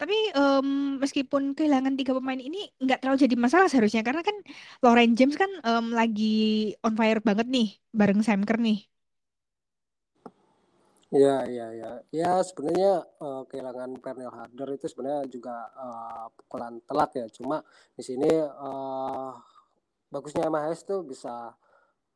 [0.00, 0.68] Tapi em,
[1.02, 4.36] meskipun kehilangan tiga pemain ini nggak terlalu jadi masalah seharusnya karena kan
[4.82, 8.78] Lauren James kan em, lagi on fire banget nih bareng Sam Kerr nih.
[11.14, 11.90] Ya, ya, ya.
[12.10, 17.26] Ya, sebenarnya uh, kehilangan Pernell Harder itu sebenarnya juga uh, pukulan telak ya.
[17.30, 17.62] Cuma
[17.94, 19.30] di sini uh,
[20.14, 21.50] bagusnya MHS tuh bisa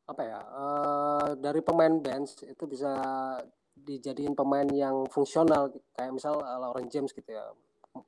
[0.07, 0.39] apa ya?
[0.55, 2.95] Uh, dari pemain bench itu bisa
[3.75, 7.45] dijadiin pemain yang fungsional kayak misal uh, Lauren James gitu ya.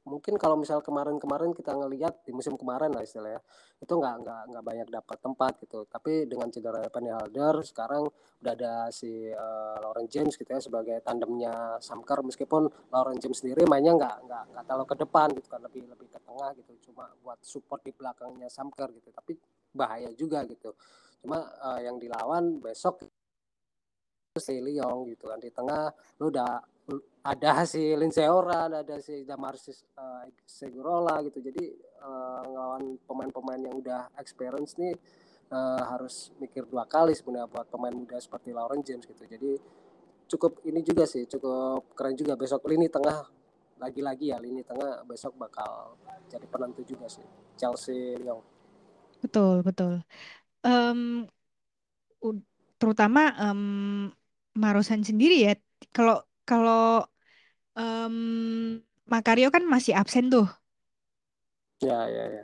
[0.06, 3.42] Mungkin kalau misal kemarin-kemarin kita ngelihat di musim kemarin lah istilahnya
[3.82, 5.90] itu nggak nggak nggak banyak dapat tempat gitu.
[5.90, 8.06] Tapi dengan cedera Penny Halder sekarang
[8.46, 13.66] udah ada si uh, Lauren James gitu ya sebagai tandemnya Samker meskipun Lauren James sendiri
[13.66, 16.72] mainnya nggak nggak nggak terlalu ke depan gitu kan lebih lebih ke tengah gitu.
[16.92, 19.10] Cuma buat support di belakangnya Samker gitu.
[19.10, 19.34] Tapi
[19.72, 20.76] bahaya juga gitu
[21.22, 23.06] cuma uh, yang dilawan besok
[24.40, 26.64] si Lyon gitu kan di tengah lu udah
[27.22, 31.38] ada si Lindsay Oran, ada si Damarsis uh, Segurola gitu.
[31.38, 31.70] Jadi
[32.02, 34.98] uh, ngelawan pemain-pemain yang udah experience nih
[35.54, 39.24] uh, harus mikir dua kali sebenarnya buat pemain muda seperti Lauren James gitu.
[39.30, 39.52] Jadi
[40.26, 43.22] cukup ini juga sih, cukup keren juga besok lini tengah
[43.82, 45.98] lagi-lagi ya lini tengah besok bakal
[46.30, 47.26] jadi penentu juga sih
[47.58, 48.61] Chelsea Lyon.
[49.22, 49.94] Betul, betul.
[50.66, 51.30] Um,
[52.82, 54.10] terutama um,
[54.58, 55.54] Marosan sendiri ya.
[55.94, 57.06] Kalau kalau
[57.78, 58.16] um,
[59.06, 60.50] Makario kan masih absen tuh.
[61.82, 62.44] Ya, ya, ya.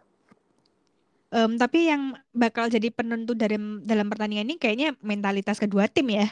[1.27, 6.31] Um, tapi yang bakal jadi penentu dalam dalam pertandingan ini kayaknya mentalitas kedua tim ya.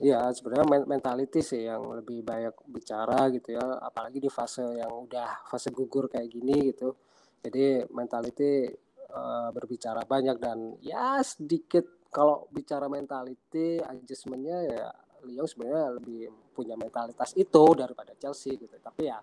[0.00, 5.44] Iya, sebenarnya mentality sih yang lebih banyak bicara gitu ya, apalagi di fase yang udah
[5.44, 6.96] fase gugur kayak gini gitu.
[7.44, 8.72] Jadi mentality
[9.10, 14.88] uh, berbicara banyak dan ya sedikit kalau bicara mentality adjustmentnya ya
[15.24, 16.20] Lyon sebenarnya lebih
[16.56, 18.72] punya mentalitas itu daripada Chelsea gitu.
[18.80, 19.20] Tapi ya,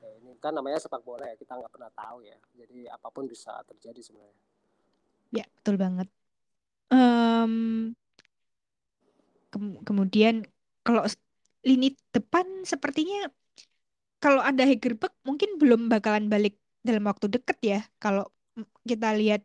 [0.00, 2.36] ya ini kan namanya sepak bola ya kita nggak pernah tahu ya.
[2.56, 4.40] Jadi apa pun bisa terjadi sebenarnya.
[5.32, 6.08] Ya betul banget.
[6.92, 7.96] Um,
[9.48, 9.58] ke
[9.88, 10.44] kemudian
[10.84, 11.08] kalau
[11.64, 13.32] lini depan sepertinya
[14.20, 17.80] kalau ada Hegerberg mungkin belum bakalan balik dalam waktu dekat ya.
[17.96, 18.28] Kalau
[18.84, 19.42] kita lihat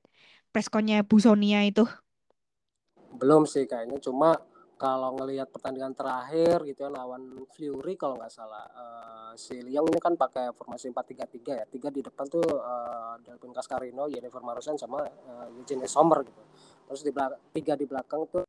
[0.51, 1.85] preskonnya Bu Sonia itu?
[3.17, 4.35] Belum sih kayaknya cuma
[4.77, 9.97] kalau ngelihat pertandingan terakhir gitu ya lawan Fury kalau nggak salah uh, si Lyon ini
[9.97, 15.01] kan pakai formasi 4-3-3 ya tiga di depan tuh uh, Delvin Cascarino, Jennifer Marusan sama
[15.01, 16.41] uh, Eugene Sommer gitu.
[16.87, 18.45] Terus di belakang tiga di belakang tuh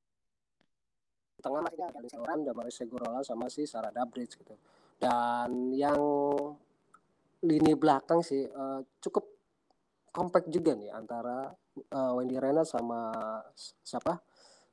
[1.41, 4.55] tengah masih ada Seoran, Damaris Segurola sama si Sarah Dabridge gitu.
[5.01, 5.99] Dan yang
[7.41, 9.38] lini belakang sih uh, cukup
[10.19, 11.55] compact juga nih antara
[11.95, 13.15] uh, Wendy Renat sama
[13.87, 14.19] siapa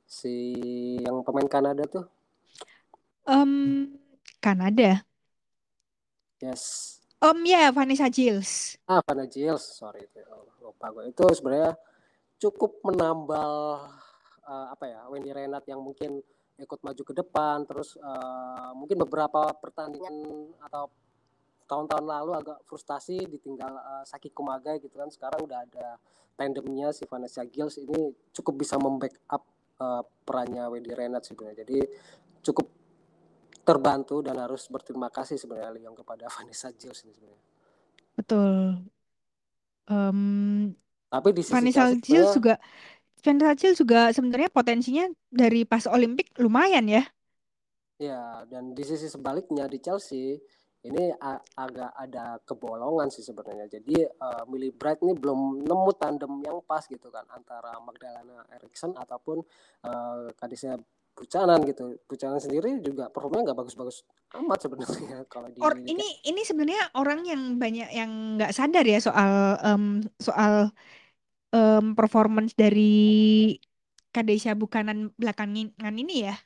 [0.02, 0.58] si
[0.98, 2.02] yang pemain Kanada tuh?
[3.22, 3.94] Um,
[4.42, 5.06] Kanada.
[6.42, 6.98] Yes.
[7.22, 8.74] Om ya, yeah, Vanessa Giles.
[8.90, 10.18] Ah, Vanessa Giles, sorry itu
[10.58, 11.14] lupa gue.
[11.14, 11.78] Itu sebenarnya
[12.42, 13.86] cukup menambal
[14.42, 16.18] uh, apa ya Wendy Renat yang mungkin
[16.58, 20.14] ikut maju ke depan, terus uh, mungkin beberapa pertandingan
[20.66, 20.90] atau
[21.66, 25.98] tahun-tahun lalu agak frustasi ditinggal uh, Saki Kumaga gitu kan sekarang udah ada
[26.38, 29.42] tandemnya si Vanessa Giles ini cukup bisa membackup
[29.80, 31.66] uh, perannya Wendy Renat sebenarnya.
[31.66, 31.78] Jadi
[32.44, 32.66] cukup
[33.66, 37.44] terbantu dan harus berterima kasih sebenarnya Lyon kepada Vanessa Giles ini sebenarnya.
[38.16, 38.54] Betul.
[39.86, 40.72] Um,
[41.10, 42.54] Tapi di sisi Vanessa Giles juga
[43.24, 47.02] Vanessa Giles juga sebenarnya potensinya dari pas Olimpik lumayan ya.
[47.96, 50.36] Ya, dan di sisi sebaliknya di Chelsea
[50.84, 51.10] ini
[51.56, 53.66] agak ada kebolongan sih sebenarnya.
[53.66, 58.94] Jadi uh, Millie Bright ini belum nemu tandem yang pas gitu kan antara Magdalena Eriksson
[58.94, 59.42] ataupun
[59.86, 60.76] uh, Kadisnya
[61.16, 61.96] Bucanan gitu.
[62.04, 64.04] Bucanan sendiri juga performanya nggak bagus-bagus
[64.36, 69.00] amat sebenarnya kalau di Or, ini ini sebenarnya orang yang banyak yang nggak sadar ya
[69.00, 70.70] soal um, soal
[71.56, 73.56] um, performance dari
[74.12, 76.36] Kadesha Bukanan belakangan ini ya.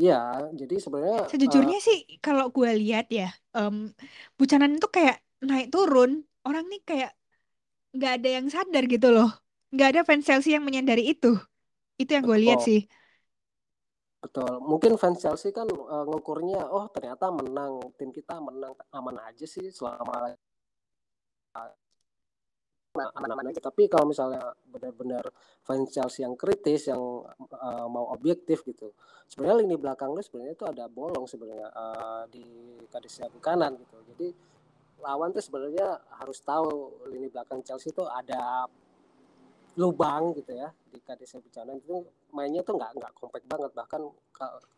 [0.00, 3.92] Iya, jadi sebenarnya sejujurnya uh, sih kalau gue lihat ya, um,
[4.40, 7.12] Bucanan itu kayak naik turun, orang nih kayak
[7.92, 9.28] nggak ada yang sadar gitu loh,
[9.76, 11.36] nggak ada fans Chelsea yang menyadari itu,
[12.00, 12.88] itu yang gue lihat sih.
[14.24, 19.44] Betul, mungkin fans Chelsea kan uh, ngukurnya, oh ternyata menang, tim kita menang aman aja
[19.44, 20.32] sih selama
[22.94, 23.62] anak-anak aja.
[23.62, 25.24] Tapi kalau misalnya benar-benar
[25.90, 26.98] Chelsea yang kritis yang
[27.54, 28.90] uh, mau objektif gitu
[29.30, 32.42] sebenarnya lini belakangnya sebenarnya itu ada bolong sebenarnya uh, di
[32.90, 33.96] Kadisya kanan gitu.
[34.10, 34.28] Jadi
[34.98, 38.66] lawan tuh sebenarnya harus tahu lini belakang Chelsea itu ada
[39.78, 42.02] lubang gitu ya di Kadisya Bukanan itu
[42.34, 43.70] mainnya tuh nggak nggak kompak banget.
[43.70, 44.02] Bahkan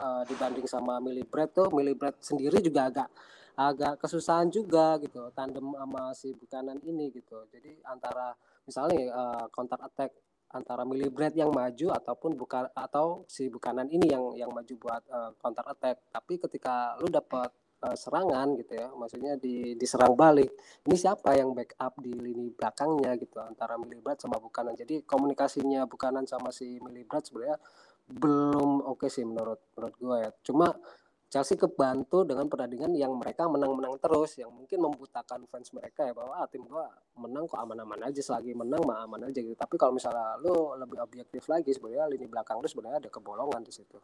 [0.04, 3.08] uh, dibanding sama Millie Brad tuh Millie Brad sendiri juga agak
[3.56, 7.44] agak kesusahan juga gitu tandem sama si Buchanan ini gitu.
[7.52, 8.32] Jadi antara
[8.64, 10.12] misalnya uh, counter attack
[10.52, 15.32] antara Milibret yang maju ataupun bukan atau si Bukanan ini yang yang maju buat uh,
[15.40, 16.12] counter attack.
[16.12, 17.48] Tapi ketika lu dapat
[17.84, 20.52] uh, serangan gitu ya, maksudnya di diserang balik,
[20.88, 24.76] ini siapa yang backup di lini belakangnya gitu antara Milibret sama Bukanan.
[24.76, 27.56] Jadi komunikasinya Bukanan sama si Milibret sebenarnya
[28.12, 30.30] belum oke okay sih menurut menurut gue ya.
[30.44, 30.68] Cuma
[31.32, 36.36] Chelsea kebantu dengan pertandingan yang mereka menang-menang terus yang mungkin membutakan fans mereka ya bahwa
[36.36, 39.56] ah, tim gua menang kok aman-aman aja selagi menang mah aman aja gitu.
[39.56, 43.72] Tapi kalau misalnya lu lebih objektif lagi sebenarnya lini belakang lu sebenarnya ada kebolongan di
[43.72, 43.96] situ.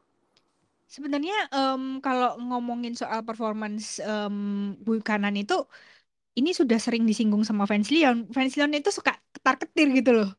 [0.89, 4.73] Sebenarnya um, kalau ngomongin soal performance um,
[5.05, 5.69] kanan itu
[6.33, 8.25] ini sudah sering disinggung sama fans Lyon.
[8.33, 10.33] Fans Lyon itu suka ketar-ketir gitu loh.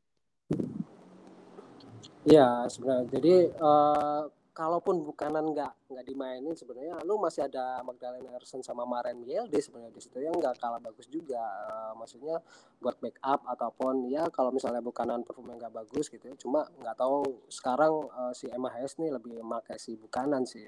[2.26, 3.06] Iya sebenarnya.
[3.14, 9.24] Jadi uh, kalaupun bukanan nggak nggak dimainin sebenarnya lu masih ada Magdalena Ersen sama Maren
[9.24, 11.40] Yelde sebenarnya di situ yang nggak kalah bagus juga.
[11.72, 12.44] Uh, maksudnya
[12.84, 17.40] buat backup ataupun ya kalau misalnya bukanan performa nggak bagus gitu ya cuma nggak tahu
[17.48, 20.68] sekarang uh, si Hayes nih lebih memakai si bukanan sih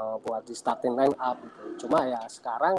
[0.00, 1.84] uh, buat di starting line up gitu.
[1.84, 2.72] Cuma ya sekarang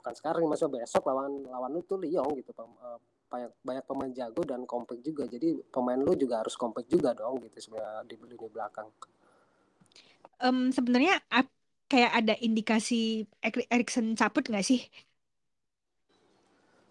[0.00, 2.96] bukan sekarang maksudnya besok lawan lawan lu tuh Lyon gitu uh,
[3.28, 5.28] banyak banyak pemain jago dan kompak juga.
[5.28, 8.88] Jadi pemain lu juga harus kompak juga dong gitu sebenarnya di lini belakang
[10.44, 11.24] um, sebenarnya
[11.88, 13.24] kayak ada indikasi
[13.72, 14.80] Erikson cabut nggak sih?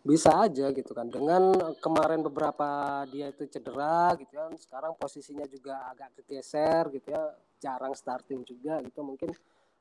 [0.04, 1.08] Bisa aja gitu kan.
[1.08, 2.68] Dengan kemarin beberapa
[3.08, 4.52] dia itu cedera gitu kan.
[4.60, 7.24] Sekarang posisinya juga agak kegeser gitu ya.
[7.64, 9.00] Jarang starting juga gitu.
[9.00, 9.32] Mungkin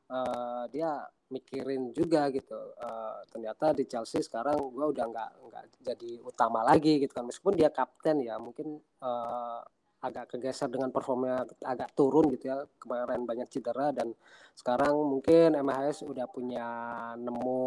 [0.07, 2.55] uh, dia mikirin juga gitu.
[2.79, 7.27] Uh, ternyata di Chelsea sekarang gue udah nggak nggak jadi utama lagi gitu kan.
[7.27, 8.39] Meskipun dia kapten ya.
[8.39, 9.59] Mungkin uh,
[10.03, 12.67] agak kegeser dengan performnya agak turun gitu ya.
[12.83, 14.11] Kemarin banyak cedera dan
[14.53, 16.69] sekarang mungkin MHS udah punya
[17.15, 17.63] nemu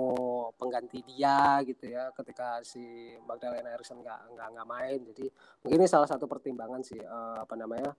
[0.60, 5.00] pengganti dia gitu ya ketika si Magdalena Eriksson nggak nggak nggak main.
[5.16, 5.26] Jadi
[5.64, 7.96] mungkin ini salah satu pertimbangan sih uh, apa namanya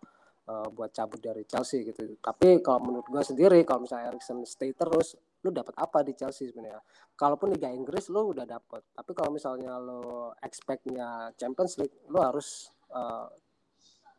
[0.52, 2.04] uh, buat cabut dari Chelsea gitu.
[2.20, 6.52] Tapi kalau menurut gue sendiri kalau misalnya Eriksson stay terus lu dapat apa di Chelsea
[6.52, 6.84] sebenarnya?
[7.16, 12.68] Kalaupun Liga Inggris lu udah dapat tapi kalau misalnya lu expectnya Champions League lu harus
[12.92, 13.32] uh,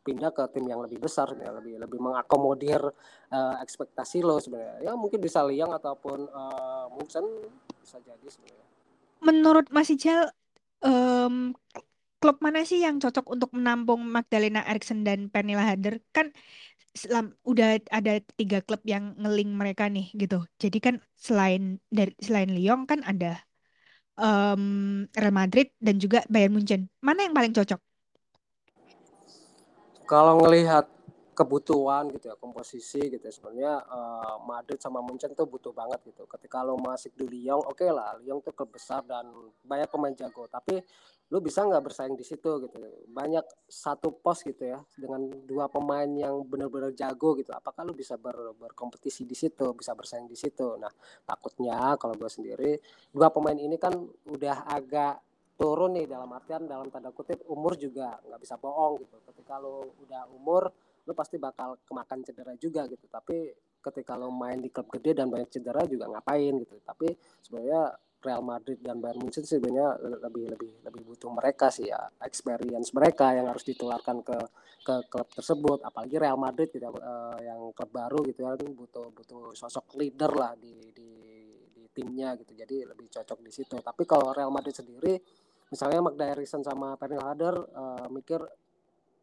[0.07, 2.79] pindah ke tim yang lebih besar ya lebih lebih mengakomodir
[3.35, 4.87] uh, ekspektasi lo sebenarnya.
[4.87, 7.27] Ya mungkin bisa Liang ataupun uh, Munchen
[7.83, 8.67] bisa jadi sebenarnya.
[9.19, 10.31] Menurut Mas Ijal
[10.79, 11.51] um,
[12.23, 16.31] klub mana sih yang cocok untuk menampung Magdalena Eriksson dan Pernilla Harder kan
[16.97, 20.41] selam, udah ada tiga klub yang ngeling mereka nih gitu.
[20.57, 23.37] Jadi kan selain dari selain Lyon kan ada
[24.17, 26.89] um, Real Madrid dan juga Bayern Munchen.
[27.05, 27.77] Mana yang paling cocok
[30.07, 30.87] kalau ngelihat
[31.37, 36.25] kebutuhan gitu ya komposisi gitu ya sebenarnya uh, Madrid sama Munchen tuh butuh banget gitu.
[36.25, 39.29] Ketika lo masuk di Lyon oke okay lah Lyon tuh klub besar dan
[39.61, 40.49] banyak pemain jago.
[40.49, 40.81] Tapi
[41.29, 42.81] lo bisa nggak bersaing di situ gitu?
[43.13, 47.53] Banyak satu pos gitu ya dengan dua pemain yang benar-benar jago gitu.
[47.53, 50.73] Apakah lo bisa ber, berkompetisi di situ bisa bersaing di situ?
[50.81, 50.89] Nah
[51.21, 52.81] takutnya kalau gue sendiri
[53.13, 53.93] dua pemain ini kan
[54.25, 55.26] udah agak
[55.57, 59.17] turun nih dalam artian dalam tanda kutip umur juga nggak bisa bohong gitu.
[59.33, 60.69] Ketika lo udah umur
[61.07, 63.09] lo pasti bakal kemakan cedera juga gitu.
[63.09, 63.49] Tapi
[63.81, 66.77] ketika lo main di klub gede dan banyak cedera juga ngapain gitu.
[66.85, 67.09] Tapi
[67.41, 72.89] sebenarnya Real Madrid dan Bayern Munchen sebenarnya lebih lebih lebih butuh mereka sih ya experience
[72.93, 74.37] mereka yang harus ditularkan ke
[74.85, 75.81] ke klub tersebut.
[75.81, 80.53] Apalagi Real Madrid gitu uh, yang klub baru gitu ya butuh butuh sosok leader lah
[80.53, 81.09] di di
[81.97, 82.53] timnya gitu.
[82.53, 83.81] Jadi lebih cocok di situ.
[83.81, 85.17] Tapi kalau Real Madrid sendiri
[85.67, 88.39] misalnya Magda Eriksson sama Pernil Harder uh, mikir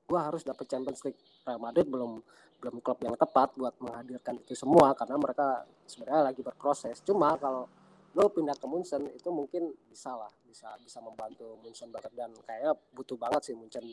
[0.04, 2.20] gue harus dapat Champions League Real Madrid belum
[2.60, 7.04] belum klub yang tepat buat menghadirkan itu semua karena mereka sebenarnya lagi berproses.
[7.04, 7.68] Cuma kalau
[8.14, 12.12] lo pindah ke Munchen itu mungkin bisa lah bisa bisa membantu Munchen banget.
[12.16, 13.84] Dan kayaknya butuh banget sih Munchen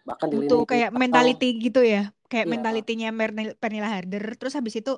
[0.00, 2.52] bahkan di butuh kayak mentality gitu ya kayak yeah.
[2.52, 3.08] mentalitinya
[3.56, 4.36] Pernilla Harder.
[4.36, 4.96] Terus habis itu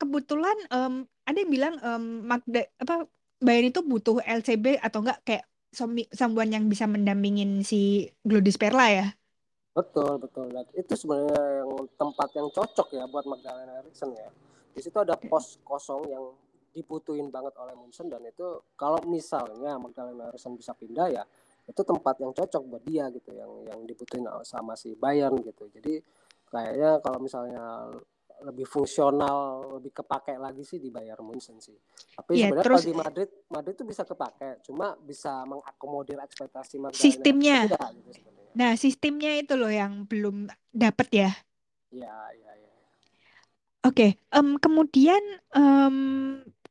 [0.00, 3.08] kebetulan um, ada yang bilang um, Magda apa
[3.42, 5.20] Bayern itu butuh LCB atau enggak?
[5.26, 9.06] Kayak someone yang bisa mendampingin si Glodis Perla ya.
[9.72, 10.52] Betul, betul.
[10.52, 14.28] Dan itu sebenarnya yang tempat yang cocok ya buat Magdalena Eriksson ya.
[14.72, 16.24] Di situ ada pos kosong yang
[16.72, 21.24] dibutuhin banget oleh Munson dan itu kalau misalnya Magdalena Eriksson bisa pindah ya
[21.68, 25.68] itu tempat yang cocok buat dia gitu yang yang dibutuhin sama si Bayern gitu.
[25.68, 26.00] Jadi
[26.48, 27.92] kayaknya kalau misalnya
[28.42, 31.74] lebih fungsional, lebih kepake lagi sih di Bayern Munchen sih.
[32.18, 36.82] Tapi ya, sebenarnya terus, kalau di Madrid, Madrid itu bisa kepake, cuma bisa mengakomodir ekspektasi
[36.82, 37.00] Madrid.
[37.00, 37.70] Sistemnya.
[37.70, 38.28] gitu
[38.58, 41.30] nah, sistemnya itu loh yang belum dapat ya.
[41.92, 42.70] Iya, iya, iya.
[43.82, 44.10] Oke, okay.
[44.34, 45.22] um, kemudian
[45.54, 45.96] um,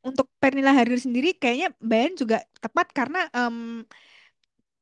[0.02, 3.86] untuk Pernilla Harder sendiri kayaknya Bayern juga tepat karena em,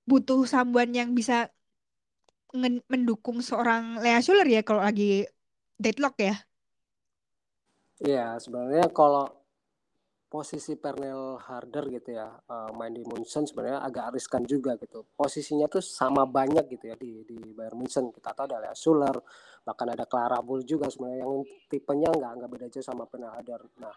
[0.09, 1.53] butuh someone yang bisa
[2.91, 5.29] mendukung seorang Lea Schuler ya kalau lagi
[5.79, 6.35] deadlock ya.
[8.01, 9.29] Iya, sebenarnya kalau
[10.31, 15.05] posisi Pernell Harder gitu ya uh, main di Munchen sebenarnya agak riskan juga gitu.
[15.19, 18.15] Posisinya tuh sama banyak gitu ya di di Bayern Munchen.
[18.15, 19.17] Kita tahu ada Lea Schuler,
[19.67, 23.61] bahkan ada Clara Bull juga sebenarnya yang tipenya nggak nggak beda jauh sama Pernell Harder.
[23.83, 23.95] Nah,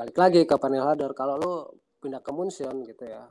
[0.00, 1.54] balik lagi ke Pernell Harder kalau lo
[2.00, 3.22] pindah ke Munchen gitu ya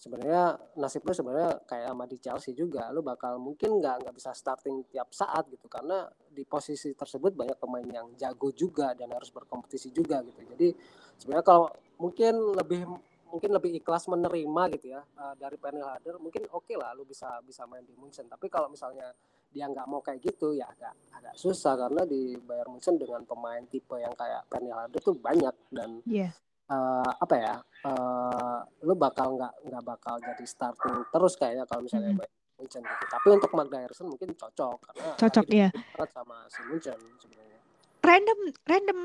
[0.00, 2.88] sebenarnya nasib lu sebenarnya kayak sama di Chelsea juga.
[2.88, 5.68] Lu bakal mungkin nggak nggak bisa starting tiap saat gitu.
[5.68, 10.40] Karena di posisi tersebut banyak pemain yang jago juga dan harus berkompetisi juga gitu.
[10.56, 10.72] Jadi
[11.20, 11.68] sebenarnya kalau
[12.00, 12.88] mungkin lebih
[13.30, 17.06] mungkin lebih ikhlas menerima gitu ya uh, dari panel Harder mungkin oke okay lah lu
[17.06, 18.24] bisa bisa main di Munchen.
[18.24, 19.12] Tapi kalau misalnya
[19.52, 21.76] dia nggak mau kayak gitu ya agak agak susah.
[21.76, 26.32] Karena di Bayern Munchen dengan pemain tipe yang kayak panel Harder tuh banyak dan yeah
[26.70, 27.54] uh, apa ya
[27.90, 32.38] uh, lu bakal nggak nggak bakal jadi starting terus kayaknya kalau misalnya mm -hmm.
[32.60, 33.04] Munchen gitu.
[33.08, 35.68] Tapi untuk Magda Harrison mungkin cocok karena cocok ya.
[36.12, 37.60] sama si Munchen sebenarnya.
[38.04, 39.00] Random random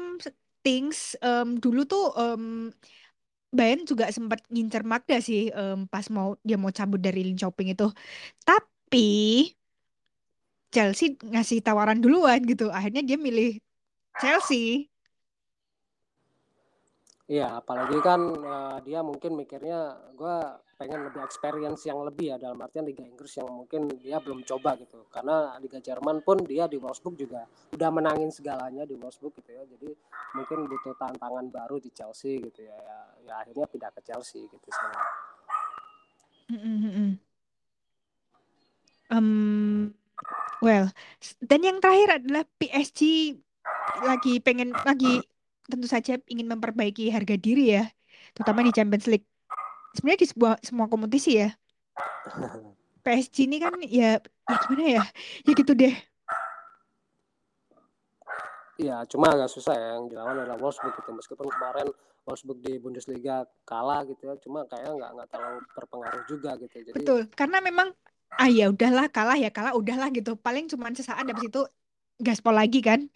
[0.60, 2.76] things um, dulu tuh um,
[3.56, 7.88] Bayern juga sempat ngincer Magda sih um, pas mau dia mau cabut dari Linköping itu.
[8.44, 9.08] Tapi
[10.76, 12.68] Chelsea ngasih tawaran duluan gitu.
[12.68, 13.64] Akhirnya dia milih
[14.20, 14.92] Chelsea.
[17.26, 20.36] Iya, apalagi kan uh, dia mungkin mikirnya gue
[20.78, 24.78] pengen lebih experience yang lebih ya dalam artian Liga Inggris yang mungkin dia belum coba
[24.78, 25.10] gitu.
[25.10, 29.66] Karena Liga Jerman pun dia di Wolfsburg juga udah menangin segalanya di Wolfsburg gitu ya.
[29.66, 29.90] Jadi
[30.38, 32.78] mungkin butuh tantangan baru di Chelsea gitu ya.
[32.78, 35.10] Ya, ya akhirnya pindah ke Chelsea gitu sebenarnya.
[39.10, 39.98] Um,
[40.62, 40.94] well,
[41.42, 43.34] dan yang terakhir adalah PSG
[44.06, 45.26] lagi pengen lagi
[45.66, 47.84] tentu saja ingin memperbaiki harga diri ya,
[48.38, 49.28] terutama di Champions League.
[49.98, 51.50] Sebenarnya di sebuah semua kompetisi ya.
[53.06, 55.04] PSG ini kan ya, ya gimana ya?
[55.46, 55.94] Ya gitu deh.
[58.76, 61.12] Iya, cuma agak susah ya yang dilawan adalah Wolfsburg gitu.
[61.16, 61.88] Meskipun kemarin
[62.28, 66.76] Wolfsburg di Bundesliga kalah gitu ya, cuma kayaknya nggak nggak terlalu berpengaruh juga gitu.
[66.84, 67.96] Jadi Betul, karena memang
[68.36, 70.36] ah ya udahlah kalah ya kalah udahlah gitu.
[70.36, 71.62] Paling cuma sesaat habis itu
[72.20, 73.08] gaspol lagi kan.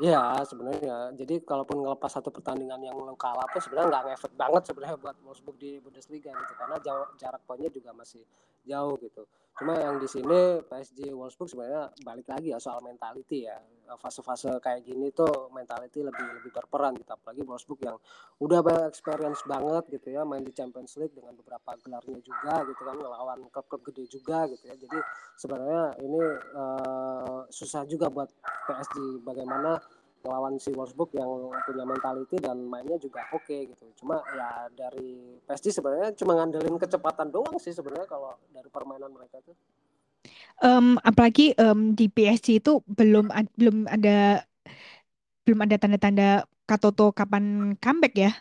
[0.00, 1.12] Iya sebenarnya.
[1.12, 5.16] Jadi kalaupun ngelepas satu pertandingan yang lo kalah pun sebenarnya nggak ngefek banget sebenarnya buat
[5.20, 6.76] Wolfsburg di Bundesliga gitu karena
[7.20, 8.24] jarak poinnya juga masih
[8.66, 9.24] jauh gitu.
[9.60, 13.60] Cuma yang di sini PSG Wolfsburg sebenarnya balik lagi ya soal mentality ya.
[13.90, 17.12] Fase-fase kayak gini tuh mentality lebih lebih berperan gitu.
[17.12, 18.00] Apalagi Wolfsburg yang
[18.40, 22.80] udah banyak experience banget gitu ya main di Champions League dengan beberapa gelarnya juga gitu
[22.80, 24.74] kan ngelawan klub-klub gede juga gitu ya.
[24.80, 24.98] Jadi
[25.36, 26.22] sebenarnya ini
[26.56, 28.32] uh, susah juga buat
[28.64, 29.76] PSG bagaimana
[30.20, 31.28] melawan si Wolfsburg yang
[31.64, 33.88] punya mentality dan mainnya juga oke okay, gitu.
[34.04, 39.40] Cuma ya dari PSG sebenarnya cuma ngandelin kecepatan doang sih sebenarnya kalau dari permainan mereka
[39.40, 39.56] tuh.
[40.60, 44.44] Um, apalagi um, di PSG itu belum belum ada
[45.48, 46.28] belum ada tanda-tanda
[46.68, 48.32] Katoto kapan comeback ya?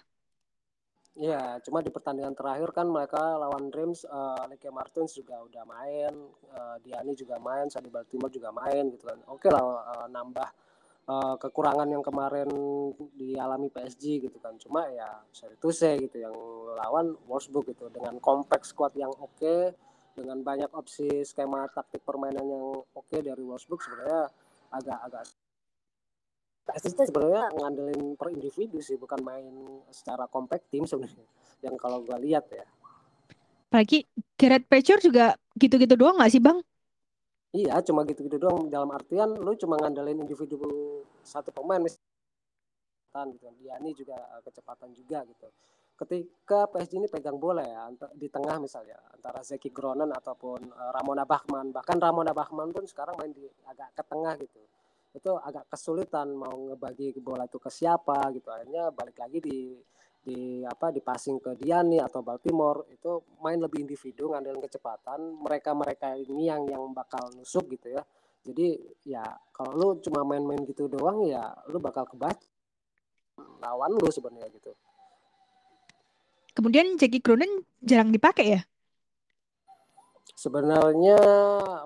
[1.19, 6.13] Iya, cuma di pertandingan terakhir kan mereka lawan Dreams, uh, Leke Martins juga udah main,
[6.55, 9.19] uh, Diani juga main, Sadi Baltimore juga main gitu kan.
[9.27, 10.47] Oke okay lah uh, nambah
[11.09, 12.47] uh, kekurangan yang kemarin
[13.17, 14.53] dialami PSG gitu kan.
[14.61, 16.35] Cuma ya saya itu saya gitu yang
[16.77, 17.89] lawan Wolfsburg gitu.
[17.89, 19.73] Dengan kompleks squad yang oke okay,
[20.13, 24.29] dengan banyak opsi skema taktik permainan yang oke okay dari Wolfsburg sebenarnya
[24.69, 25.25] agak-agak
[26.69, 29.49] PSG sebenarnya ngandelin per individu sih bukan main
[29.89, 31.25] secara kompak tim sebenarnya
[31.65, 32.65] yang kalau gue lihat ya.
[33.73, 34.05] Apalagi
[34.37, 36.61] Gerard Pechor juga gitu-gitu doang gak sih bang
[37.49, 38.69] Iya, cuma gitu-gitu doang.
[38.69, 40.61] Dalam artian lu cuma ngandelin individu
[41.25, 43.49] satu pemain misalkan gitu.
[43.57, 45.49] Diani juga eh, kecepatan juga gitu.
[45.99, 51.27] Ketika PSG ini pegang bola ya di tengah misalnya antara Zeki Gronen ataupun uh, Ramona
[51.27, 54.63] Bachmann, bahkan Ramona Bachmann pun sekarang main di agak ke tengah gitu.
[55.11, 58.47] Itu agak kesulitan mau ngebagi bola itu ke siapa gitu.
[58.47, 59.75] Akhirnya balik lagi di
[60.29, 65.41] di apa di passing ke Diani atau Baltimore itu main lebih individu ngandelin kecepatan.
[65.41, 68.05] Mereka mereka ini yang yang bakal nusuk gitu ya.
[68.45, 68.77] Jadi
[69.09, 72.45] ya kalau lu cuma main-main gitu doang ya lu bakal kebaca
[73.59, 74.71] lawan lu sebenarnya gitu.
[76.53, 78.61] Kemudian Jackie Cronin jarang dipakai ya
[80.39, 81.19] Sebenarnya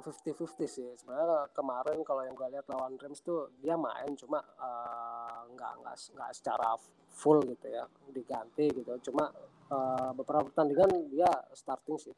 [0.05, 0.85] 50-50 sih.
[0.93, 5.95] Sebenarnya kemarin kalau yang gue lihat lawan Rams tuh dia main cuma uh, nggak nggak
[6.13, 6.77] nggak secara
[7.09, 8.93] full gitu ya diganti gitu.
[9.09, 9.33] Cuma
[9.73, 12.13] uh, beberapa pertandingan dia starting sih.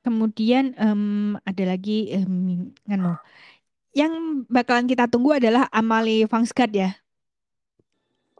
[0.00, 3.20] Kemudian um, ada lagi um, nganu
[3.92, 6.96] yang bakalan kita tunggu adalah Amali Vangsgard ya.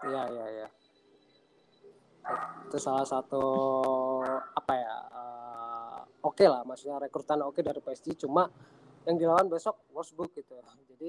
[0.00, 0.68] Iya iya iya.
[2.70, 3.42] itu salah satu
[4.54, 5.19] apa ya uh,
[6.20, 8.48] oke okay lah maksudnya rekrutan oke okay dari PSG cuma
[9.08, 10.60] yang dilawan besok Wolfsburg gitu.
[10.92, 11.08] Jadi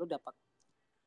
[0.00, 0.32] lu dapat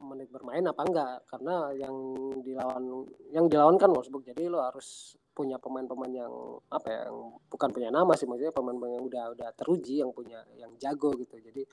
[0.01, 1.15] menit bermain apa enggak?
[1.29, 1.95] Karena yang
[2.41, 6.33] dilawan yang dilawan kan Wolfsburg jadi lu harus punya pemain-pemain yang
[6.67, 7.17] apa ya yang
[7.47, 11.39] bukan punya nama sih maksudnya pemain-pemain yang udah udah teruji yang punya yang jago gitu.
[11.41, 11.63] Jadi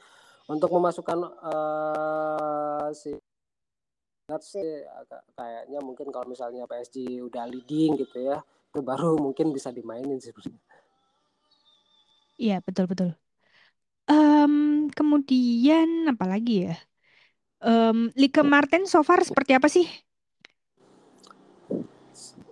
[0.49, 3.13] untuk memasukkan uh, si
[4.29, 4.85] sih
[5.33, 8.37] kayaknya mungkin kalau misalnya PSG udah leading gitu ya
[8.69, 10.37] itu baru mungkin bisa dimainin sih
[12.39, 13.11] Iya betul betul.
[14.09, 16.79] Um, kemudian apa lagi ya?
[17.59, 19.85] Um, Liga Martin so far seperti apa sih?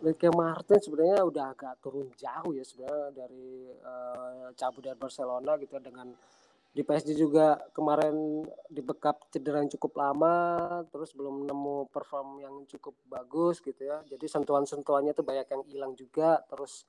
[0.03, 5.79] Liga Martin sebenarnya udah agak turun jauh ya sebenarnya dari uh, cabut dari Barcelona gitu
[5.79, 6.11] dengan
[6.77, 10.37] di PSG juga kemarin dibekap cedera yang cukup lama
[10.93, 15.93] terus belum nemu perform yang cukup bagus gitu ya jadi sentuhan-sentuhannya tuh banyak yang hilang
[15.97, 16.85] juga terus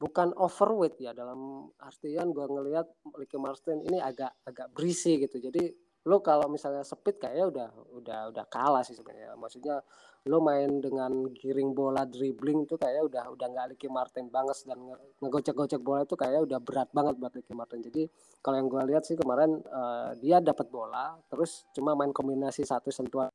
[0.00, 5.36] bukan overweight ya dalam artian gua ngelihat Ricky Martin ini agak agak berisi gitu.
[5.36, 5.68] Jadi
[6.08, 7.68] lo kalau misalnya speed kayaknya udah
[8.00, 9.36] udah udah kalah sih sebenarnya.
[9.36, 9.84] Maksudnya
[10.24, 14.64] lo main dengan giring bola dribbling tuh kayak udah udah nggak Ricky Martin banget.
[14.64, 14.88] Dan
[15.20, 17.84] ngegocek-gocek bola itu kayak udah berat banget buat Ricky Martin.
[17.84, 18.08] Jadi
[18.40, 22.88] kalau yang gue lihat sih kemarin uh, dia dapat bola terus cuma main kombinasi satu
[22.88, 23.28] sentuhan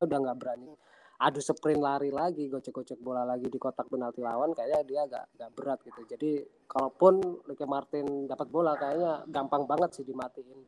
[0.00, 0.72] udah nggak berani
[1.20, 5.50] adu sprint lari lagi gocek-gocek bola lagi di kotak penalti lawan kayaknya dia agak agak
[5.52, 6.30] berat gitu jadi
[6.64, 10.64] kalaupun Ricky Martin dapat bola kayaknya gampang banget sih dimatiin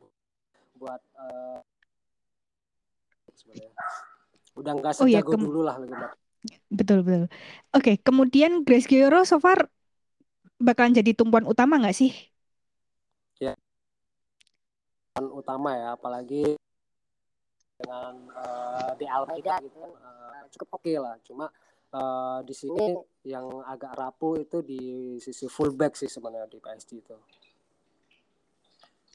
[0.77, 1.59] buat uh,
[3.33, 3.73] sebenarnya
[4.53, 6.05] udah nggak sejago oh, iya, dulu lah gitu.
[6.69, 7.31] Betul betul.
[7.73, 9.71] Oke, kemudian Grace Gioro so far
[10.61, 12.11] bakalan jadi tumpuan utama nggak sih?
[13.41, 13.57] Ya,
[15.17, 16.59] utama ya, apalagi
[17.77, 21.15] dengan uh, di Almeida gitu uh, cukup oke okay lah.
[21.25, 21.45] Cuma
[21.93, 24.81] uh, di sini yang agak rapuh itu di
[25.17, 27.17] sisi fullback sih sebenarnya di PSG itu.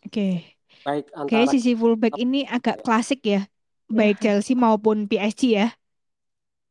[0.06, 0.08] Oke.
[0.08, 0.34] Okay.
[0.84, 2.84] Baik antara Kayak sisi fullback ini agak ya.
[2.84, 3.40] klasik ya,
[3.88, 5.68] baik Chelsea maupun PSG ya.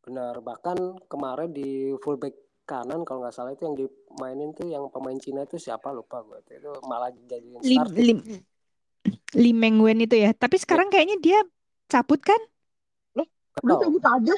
[0.06, 0.78] Benar, bahkan
[1.12, 5.56] kemarin di fullback kanan kalau nggak salah itu yang dimainin tuh yang pemain Cina itu
[5.56, 8.20] siapa lupa gue itu malah jadi Lim, Lim,
[9.34, 10.36] Lim Mengwen itu ya.
[10.36, 11.00] Tapi sekarang ya.
[11.00, 11.40] kayaknya dia
[11.88, 12.42] cabut kan?
[13.16, 13.28] Loh,
[13.64, 14.36] udah cabut aja.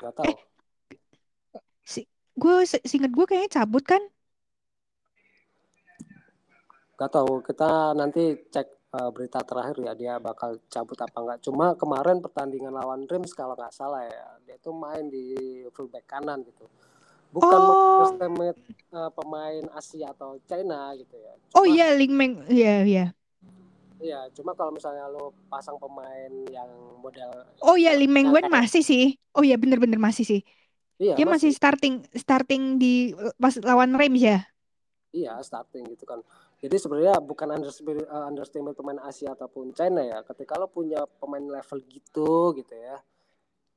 [0.00, 0.24] Gak tahu.
[0.28, 0.36] Eh,
[1.84, 2.00] si,
[2.36, 4.00] gue singkat gue kayaknya cabut kan?
[7.00, 11.38] Gak tahu, kita nanti cek uh, berita terakhir ya dia bakal cabut apa enggak.
[11.44, 16.44] Cuma kemarin pertandingan lawan Reims kalau nggak salah ya, dia tuh main di fullback kanan
[16.44, 16.68] gitu.
[17.30, 18.10] Bukan oh.
[18.10, 18.58] estimate
[18.90, 21.32] uh, pemain Asia atau China gitu ya.
[21.38, 23.06] Cuma, oh iya, Ling Meng, iya iya.
[24.00, 26.70] Iya, cuma kalau misalnya lo pasang pemain yang
[27.04, 27.30] model
[27.60, 29.20] Oh iya, Lim Meng Wen masih sih.
[29.36, 30.40] Oh iya, bener-bener masih sih.
[30.96, 31.52] Iya, dia masih.
[31.52, 34.38] masih starting starting di pas lawan Reims ya.
[35.12, 36.24] Iya, starting gitu kan.
[36.60, 40.24] Jadi sebenarnya bukan underestimate, uh, underestimate pemain Asia ataupun China ya.
[40.24, 43.00] Ketika lo punya pemain level gitu gitu ya,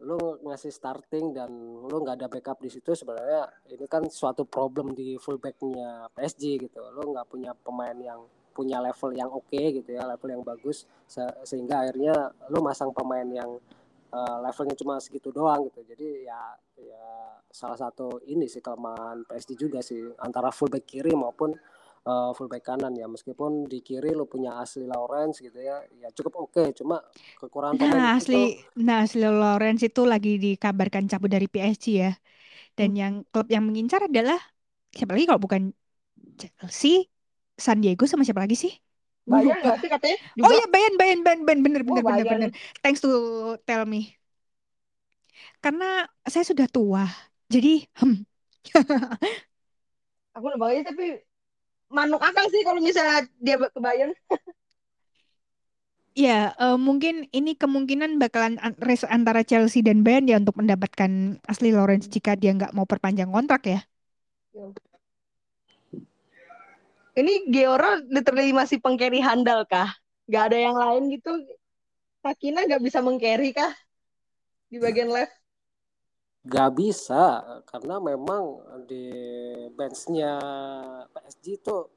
[0.04, 1.52] lo ngasih starting dan
[1.84, 6.80] lo nggak ada backup di situ sebenarnya ini kan suatu problem di fullbacknya PSG gitu.
[6.92, 8.24] Lo nggak punya pemain yang
[8.54, 12.94] punya level yang oke okay, gitu ya, level yang bagus se sehingga akhirnya lo masang
[12.94, 13.58] pemain yang
[14.14, 15.82] uh, levelnya cuma segitu doang gitu.
[15.84, 16.42] Jadi ya
[16.78, 17.06] ya
[17.50, 21.54] salah satu ini sih kelemahan PSG juga sih antara fullback kiri maupun
[22.08, 26.50] uh, fullback kanan ya meskipun di kiri lo punya Asli Lawrence gitu ya ya cukup
[26.50, 26.68] oke okay.
[26.76, 27.00] cuma
[27.40, 32.12] kekurangan pemain nah Asli itu, nah Asli Lawrence itu lagi dikabarkan cabut dari PSG ya
[32.76, 33.00] dan hmm.
[33.00, 34.40] yang klub yang mengincar adalah
[34.94, 35.62] siapa lagi kalau bukan
[36.38, 37.13] Chelsea
[37.64, 38.74] San Diego sama siapa lagi sih
[39.24, 40.18] Bayan nggak sih katanya?
[40.36, 40.44] Juga?
[40.44, 42.50] Oh iya Bayan Bayan Bayan Bayan bener bener oh, bener bener.
[42.84, 43.12] Thanks to
[43.64, 44.20] tell me.
[45.64, 47.08] Karena saya sudah tua,
[47.48, 48.20] jadi hmm.
[50.36, 51.24] aku udah Bayern tapi
[51.88, 54.12] manuk akal sih kalau misalnya dia ke Bayern.
[56.14, 61.74] Ya, uh, mungkin ini kemungkinan bakalan race antara Chelsea dan Bayern ya untuk mendapatkan Asli
[61.74, 63.80] Lawrence jika dia nggak mau perpanjang kontrak ya.
[64.54, 64.68] ya.
[67.14, 69.94] Ini Geora literally masih pengcarry handal kah?
[70.26, 71.30] Gak ada yang lain gitu?
[72.26, 73.70] Sakina nggak bisa mengcarry kah?
[74.72, 75.34] Di bagian left?
[76.44, 77.40] Gak bisa
[77.72, 79.08] karena memang di
[79.72, 80.36] benchnya
[81.16, 81.88] PSG itu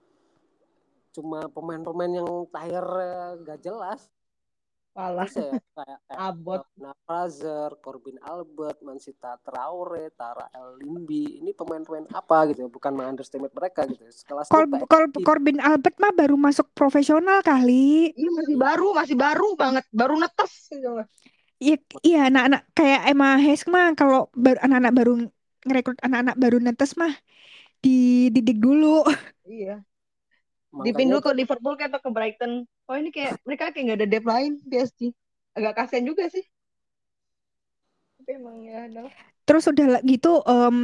[1.16, 4.06] cuma pemain-pemain yang tire gak jelas.
[4.96, 6.64] Malah ya, kayak Abot,
[7.04, 11.44] Fraser, Corbin Albert, Mansita Traore, Tara El Limbi.
[11.44, 12.64] Ini pemain-pemain apa gitu?
[12.72, 14.08] Bukan underestimate mereka gitu.
[14.08, 18.16] Sekelas Cor Cor Corbin Albert mah baru masuk profesional kali.
[18.16, 21.04] Iya masih baru, masih baru banget, baru netes gitu.
[21.60, 25.12] Iya, iya anak-anak kayak Emma Hayes mah kalau anak-anak baru
[25.68, 27.12] ngerekrut anak-anak baru netes mah
[27.84, 29.04] dididik dulu.
[29.44, 29.84] Iya.
[30.76, 32.52] Makanya Dipindah ke Liverpool kayak atau ke Brighton.
[32.84, 35.00] Oh ini kayak mereka kayak nggak ada depth lain PSG.
[35.56, 36.44] Agak kasihan juga sih.
[38.20, 39.12] Tapi emang ya adalah.
[39.48, 40.78] Terus udah gitu em,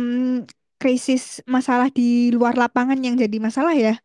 [0.80, 4.01] krisis masalah di luar lapangan yang jadi masalah ya.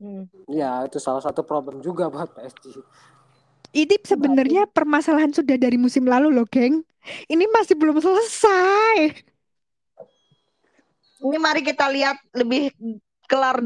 [0.00, 0.24] Hmm.
[0.48, 2.80] ya itu salah satu problem juga buat PSG.
[3.70, 6.82] Ini sebenarnya permasalahan sudah dari musim lalu loh, geng.
[7.28, 9.28] Ini masih belum selesai.
[11.20, 12.72] Ini mari kita lihat lebih
[13.28, 13.60] kelar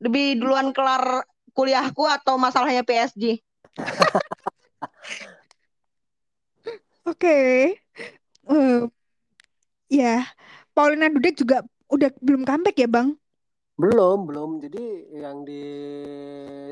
[0.00, 3.36] lebih duluan kelar kuliahku atau masalahnya PSG.
[7.10, 7.76] Oke.
[8.50, 8.82] Eh,
[9.92, 10.24] ya,
[10.72, 13.20] Paulina Dudek juga udah belum comeback ya, Bang?
[13.80, 14.50] Belum, belum.
[14.60, 15.64] Jadi yang di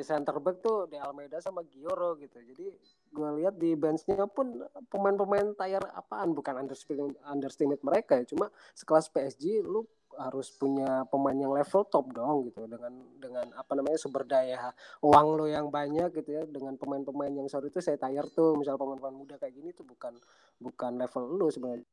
[0.04, 2.36] center back tuh di Almeida sama Gioro gitu.
[2.36, 2.68] Jadi
[3.08, 4.60] gue lihat di benchnya pun
[4.92, 8.28] pemain-pemain tayar apaan bukan underestimate, underestimate mereka ya.
[8.28, 12.90] Cuma sekelas PSG lu harus punya pemain yang level top dong gitu dengan
[13.22, 17.70] dengan apa namanya sumber daya uang lo yang banyak gitu ya dengan pemain-pemain yang sorry
[17.70, 20.18] itu saya tayar tuh misal pemain-pemain muda kayak gini tuh bukan
[20.58, 21.86] bukan level lu sebenarnya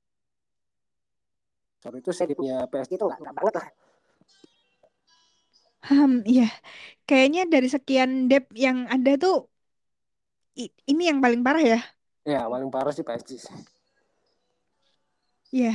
[1.80, 3.68] sorry itu saya punya PSG itu nggak nggak banget lah
[5.86, 6.50] Hmm, iya.
[7.08, 9.36] Kayaknya dari sekian dep yang ada tuh
[10.92, 11.80] ini yang paling parah ya.
[12.26, 13.56] ya paling parah sih PSG sih.
[15.54, 15.72] Ya,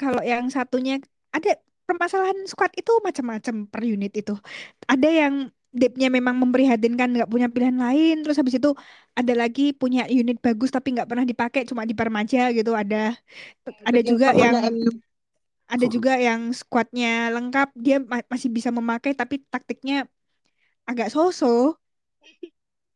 [0.00, 0.92] kalau yang satunya
[1.36, 1.50] ada
[1.88, 4.32] permasalahan squad itu macam-macam per unit itu.
[4.92, 5.34] Ada yang
[5.80, 8.14] depthnya memang memprihatinkan nggak punya pilihan lain.
[8.24, 8.70] Terus habis itu
[9.18, 12.70] ada lagi punya unit bagus tapi nggak pernah dipakai cuma dipermaja gitu.
[12.82, 12.96] Ada
[13.88, 14.56] ada juga yang
[15.68, 20.08] ada juga yang squadnya lengkap dia ma- masih bisa memakai tapi taktiknya
[20.90, 21.76] agak so-so.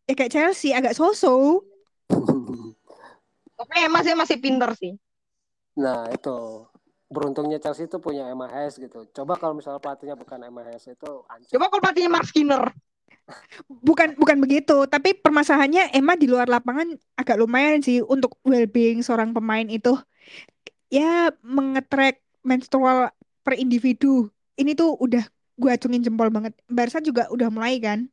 [0.09, 1.63] Ya kayak Chelsea agak so-so.
[3.59, 4.93] Tapi masih masih pinter sih.
[5.83, 6.37] Nah itu
[7.13, 9.05] beruntungnya Chelsea itu punya MHS gitu.
[9.13, 11.51] Coba kalau misalnya pelatihnya bukan MHS itu hancur.
[11.53, 12.65] Coba kalau pelatihnya Mark Skinner.
[13.69, 19.31] Bukan bukan begitu, tapi permasalahannya Emma di luar lapangan agak lumayan sih untuk well-being seorang
[19.31, 19.95] pemain itu.
[20.91, 23.15] Ya mengetrack menstrual
[23.47, 24.29] per individu.
[24.59, 25.23] Ini tuh udah
[25.57, 26.53] gue acungin jempol banget.
[26.67, 28.09] Barca juga udah mulai kan.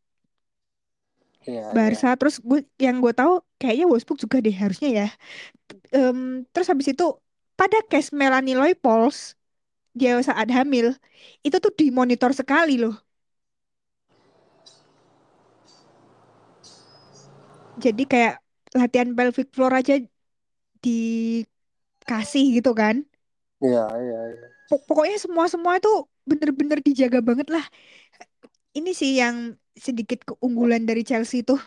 [1.48, 1.74] Iya, iya.
[1.76, 5.08] Barca terus gue yang gue tahu kayaknya Wolfsburg juga deh harusnya ya.
[5.96, 7.06] Em, terus habis itu
[7.60, 9.18] pada case Melanie Leupolz
[10.00, 10.88] dia saat hamil
[11.48, 12.96] itu tuh dimonitor sekali loh.
[17.84, 18.34] Jadi kayak
[18.80, 19.94] latihan pelvic floor aja
[20.84, 22.96] dikasih gitu kan.
[23.64, 24.48] Iya, iya, iya.
[24.70, 25.90] Pok- Pokoknya semua-semua itu
[26.30, 27.66] bener-bener dijaga banget lah.
[28.78, 29.36] Ini sih yang
[29.86, 31.60] sedikit keunggulan dari Chelsea tuh.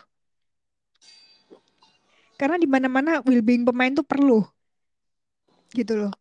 [2.39, 4.39] Karena di mana-mana well-being pemain tuh perlu.
[5.73, 6.13] Gitu loh.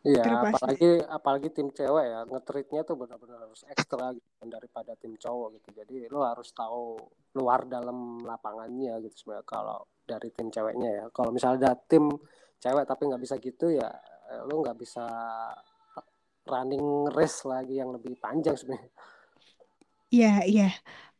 [0.00, 5.12] Iya, apalagi apalagi tim cewek ya, ngetritnya tuh benar-benar harus ekstra gitu kan, daripada tim
[5.12, 5.68] cowok gitu.
[5.76, 6.96] Jadi lo harus tahu
[7.36, 11.04] luar dalam lapangannya gitu sebenarnya kalau dari tim ceweknya ya.
[11.12, 12.08] Kalau misalnya ada tim
[12.56, 13.92] cewek tapi nggak bisa gitu ya,
[14.32, 15.04] eh, lo nggak bisa
[16.48, 18.88] running race lagi yang lebih panjang sebenarnya.
[20.10, 20.68] Iya, iya.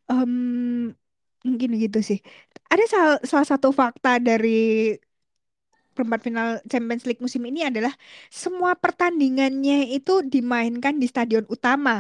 [0.09, 0.91] Em,
[1.49, 2.19] mungkin gitu sih.
[2.73, 4.49] Ada sal- salah satu fakta dari
[5.95, 7.93] perempat final Champions League musim ini adalah
[8.43, 11.97] semua pertandingannya itu dimainkan di stadion utama.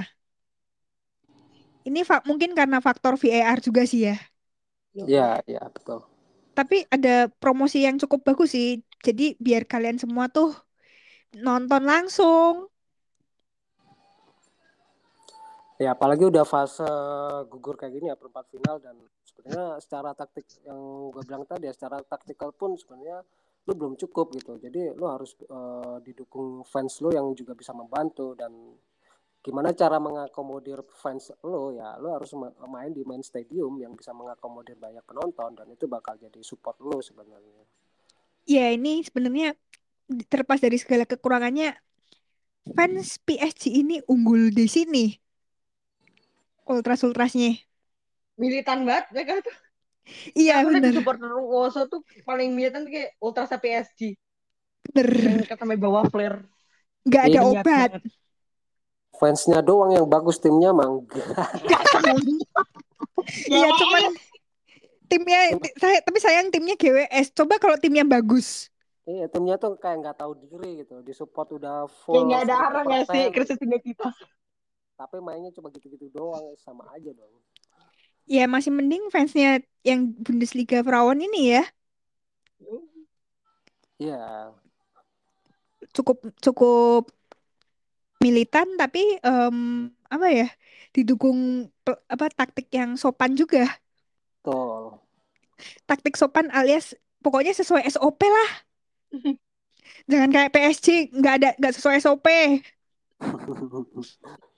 [1.88, 4.16] Ini mungkin karena faktor VAR juga sih ya.
[4.98, 5.98] Iya, iya betul.
[6.58, 8.68] Tapi ada promosi yang cukup bagus sih.
[9.06, 10.48] Jadi biar kalian semua tuh
[11.46, 12.54] nonton langsung.
[15.80, 16.84] Ya apalagi udah fase
[17.48, 19.00] gugur kayak gini ya perempat final dan
[19.40, 23.24] sebenarnya secara taktik yang gue bilang tadi ya secara taktikal pun sebenarnya
[23.64, 24.60] lu belum cukup gitu.
[24.60, 28.52] Jadi lu harus eh, didukung fans lu yang juga bisa membantu dan
[29.40, 34.12] gimana cara mengakomodir fans lu ya lu harus ma- main di main stadium yang bisa
[34.12, 37.64] mengakomodir banyak penonton dan itu bakal jadi support lu sebenarnya.
[38.44, 39.56] Ya ini sebenarnya
[40.28, 41.72] terlepas dari segala kekurangannya,
[42.76, 45.16] fans PSG ini unggul di sini.
[46.68, 47.69] Ultras-ultrasnya.
[48.40, 49.56] Militan banget mereka tuh.
[50.32, 54.16] Iya Aku bener, supporter Woso tuh paling militan tuh kayak Ultras PSG.
[54.90, 55.44] bener.
[55.44, 56.40] Yang kata sampai bawa flare.
[57.04, 57.64] Nggak ada Iya, obat.
[57.68, 58.02] banget.
[59.20, 61.04] Fansnya doang yang bagus timnya mang.
[63.46, 64.02] Iya cuman
[65.10, 67.36] timnya, ti- saya, tapi sayang timnya GWS.
[67.36, 68.72] Coba kalau timnya bagus.
[69.04, 71.02] Iya timnya tuh kayak nggak tahu diri gitu.
[71.04, 72.24] Disupport udah Kayak full.
[72.30, 74.14] nggak ada arah nggak sih 100%, krisis identitas.
[74.96, 77.32] Tapi mainnya cuma gitu-gitu doang sama aja dong.
[78.28, 81.62] Ya masih mending fansnya yang Bundesliga Frauen ini ya.
[83.98, 84.54] Iya,
[85.94, 87.02] Cukup cukup
[88.24, 89.56] militan tapi em,
[90.14, 90.46] apa ya?
[90.94, 91.70] Didukung
[92.10, 93.80] apa taktik yang sopan juga.
[94.44, 95.00] betul.
[95.88, 98.50] Taktik sopan alias pokoknya sesuai SOP lah.
[100.10, 102.26] Jangan kayak PSG nggak ada nggak sesuai SOP.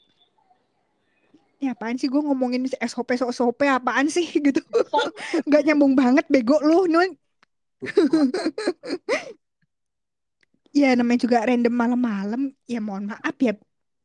[1.63, 4.59] Ya apaan sih gue ngomongin SOP SOP apaan sih gitu.
[5.47, 7.11] Nggak nyambung banget bego lu nun.
[10.73, 12.43] Ya namanya juga random malam-malam.
[12.65, 13.53] Ya mohon maaf ya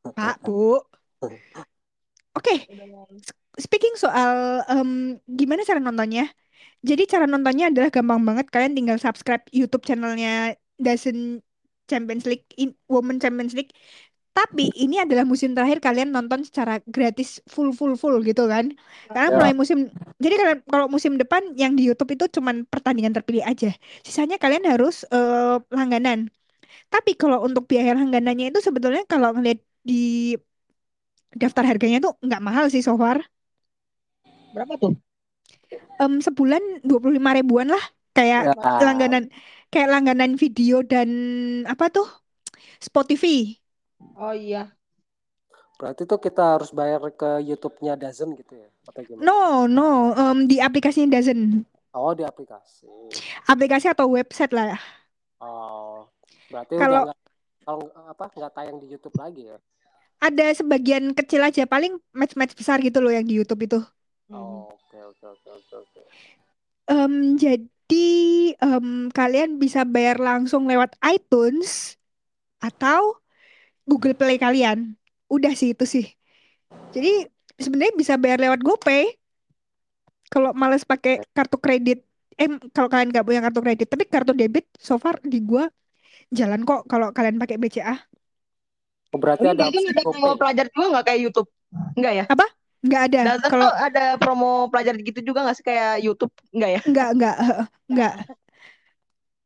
[0.04, 0.84] Pak, Bu.
[2.36, 2.54] Oke,
[3.58, 6.28] speaking soal em, gimana cara nontonnya?
[6.84, 8.46] Jadi cara nontonnya adalah gampang banget.
[8.54, 11.40] Kalian tinggal subscribe YouTube channelnya Dazen
[11.88, 13.72] Champions League, in, Women Champions League.
[14.38, 18.66] Tapi ini adalah musim terakhir kalian nonton secara gratis full full full gitu kan?
[19.14, 19.38] Karena Ya.
[19.38, 19.90] mulai musim,
[20.24, 20.36] jadi
[20.70, 23.74] kalau musim depan yang di YouTube itu cuman pertandingan terpilih aja.
[24.06, 26.30] Sisanya kalian harus eh, langganan.
[26.94, 29.60] Tapi kalau untuk biaya langganannya itu sebetulnya kalau ngeliat
[29.90, 29.94] di
[31.42, 33.18] daftar harganya tuh nggak mahal sih so far.
[34.54, 34.94] Berapa tuh?
[36.02, 37.84] Em, sebulan 25 ribuan lah
[38.18, 38.54] kayak Ya.
[38.86, 39.24] langganan
[39.74, 41.10] kayak langganan video dan
[41.72, 42.06] apa tuh
[42.88, 43.58] Spotify.
[44.18, 44.74] Oh iya.
[45.78, 48.70] Berarti tuh kita harus bayar ke YouTube-nya Dazen gitu ya?
[48.90, 49.22] Atau gimana?
[49.22, 51.66] No, no, em, di aplikasinya Dazen.
[51.94, 52.90] Oh, di aplikasi.
[53.46, 54.78] Aplikasi atau website lah.
[55.38, 56.10] Oh,
[56.50, 57.14] berarti Kalau-
[57.62, 59.58] kalau apa nggak tayang di YouTube lagi ya?
[60.18, 63.80] Ada sebagian kecil aja, paling match-match besar gitu loh yang di YouTube itu.
[64.34, 66.02] Oh, oke oke oke oke oke.
[66.90, 68.10] Em, jadi
[68.58, 72.02] em, kalian bisa bayar langsung lewat iTunes
[72.58, 73.22] atau
[73.90, 74.78] Google Play kalian.
[75.36, 76.06] Udah sih itu sih.
[76.96, 77.10] Jadi
[77.64, 79.04] sebenarnya bisa bayar lewat GoPay.
[80.28, 82.04] Kalau males pakai kartu kredit,
[82.36, 85.72] eh kalau kalian nggak punya kartu kredit, tapi kartu debit so far di gua
[86.32, 87.96] jalan kok kalau kalian pakai BCA.
[89.16, 91.50] Oh, berarti ada ada promo pelajar juga nggak kayak YouTube?
[91.96, 92.26] Enggak ya?
[92.88, 93.20] Nggak ada.
[93.26, 96.34] Dazen Kalau ada promo pelajar gitu juga nggak sih kayak YouTube?
[96.54, 96.82] Enggak ya?
[96.92, 97.64] nggak nggak eh,
[97.94, 98.14] nggak.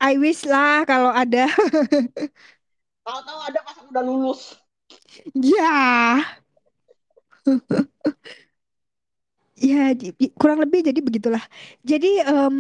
[0.02, 1.46] I wish lah kalau ada.
[3.06, 4.42] Kalau tahu ada pas aku udah lulus.
[5.36, 5.72] Ya.
[9.62, 9.94] Ya,
[10.40, 11.44] kurang lebih jadi begitulah.
[11.86, 12.58] Jadi em,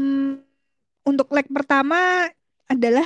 [1.05, 2.29] untuk leg pertama
[2.69, 3.05] adalah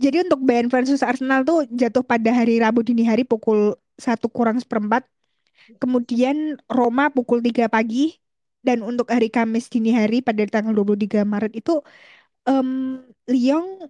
[0.00, 4.58] jadi untuk Bayern versus Arsenal tuh jatuh pada hari Rabu dini hari pukul satu kurang
[4.62, 5.06] seperempat.
[5.82, 8.16] Kemudian Roma pukul 3 pagi
[8.64, 11.80] dan untuk hari Kamis dini hari pada tanggal 23 Maret itu
[12.48, 13.00] em,
[13.30, 13.88] Lyon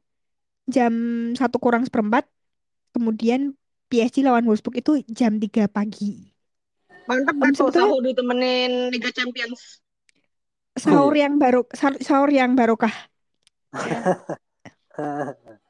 [0.69, 0.93] jam
[1.37, 2.25] satu kurang seperempat.
[2.95, 3.59] Kemudian
[3.91, 6.31] PSG lawan Wolfsburg itu jam 3 pagi.
[7.11, 9.83] Mantap kan tuh sebetulnya- sahur ditemenin Liga Champions.
[10.75, 11.29] Sahur iya.
[11.29, 12.95] yang baru sahur, sahur yang barokah.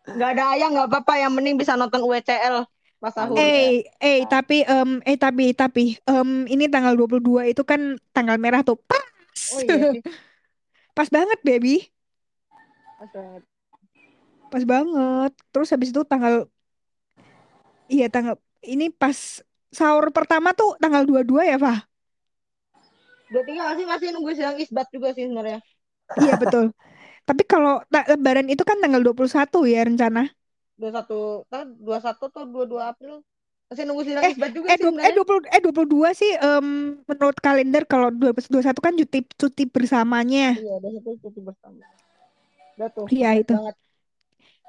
[0.04, 1.14] Nggak ada ayah nggak apa-apa.
[1.16, 2.68] Yang mending bisa nonton UECL
[3.00, 3.36] pas sahur.
[3.36, 8.60] Eh, eh tapi em eh tapi tapi em ini tanggal 22 itu kan tanggal merah
[8.60, 8.76] tuh.
[8.84, 9.00] Pas.
[9.56, 10.04] Oh iya sih.
[10.94, 11.90] Pas banget, baby.
[13.02, 13.42] Aset.
[14.46, 15.32] Pas banget.
[15.50, 16.46] Terus habis itu tanggal
[17.92, 19.18] Iya, tanggal ini pas
[19.78, 21.56] sahur pertama tuh tanggal 22 ya?
[23.32, 25.58] Dua tiga masih masih nunggu sidang isbat juga sih sebenarnya.
[26.20, 26.64] Iya, betul.
[27.28, 30.22] Tapi kalau tak lebaran itu kan tanggal 21 ya rencana.
[30.74, 31.18] Dua satu,
[31.86, 33.22] dua satu atau dua dua April.
[33.70, 35.16] Masih nunggu sidang Eh, isbat juga Eh, sih eh sebenarnya.
[35.16, 36.66] 20 eh 22 sih em,
[37.10, 40.56] menurut kalender kalau 21 kan cuti cuti bersamanya.
[40.58, 41.84] Iya, dua satu cuti bersama.
[42.76, 43.06] Udah tuh.
[43.14, 43.52] Iya, itu.
[43.56, 43.76] Banget.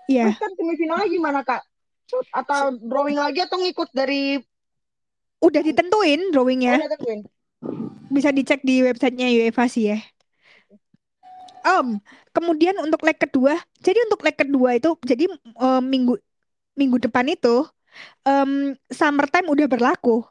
[0.08, 0.24] Iya.
[0.24, 1.62] Terus kan semifinalnya gimana kak?
[2.06, 4.38] Shoot atau drawing lagi atau ngikut dari
[5.42, 6.76] Udah ditentuin oh, drawingnya.
[6.82, 7.20] udah tentuin?
[8.10, 10.00] Bisa dicek di websitenya UEFA sih ya.
[11.66, 11.98] Om,
[12.30, 16.14] kemudian untuk leg kedua, jadi untuk leg kedua itu, jadi em, minggu
[16.78, 17.66] minggu depan itu,
[18.22, 20.22] em, summertime udah berlaku,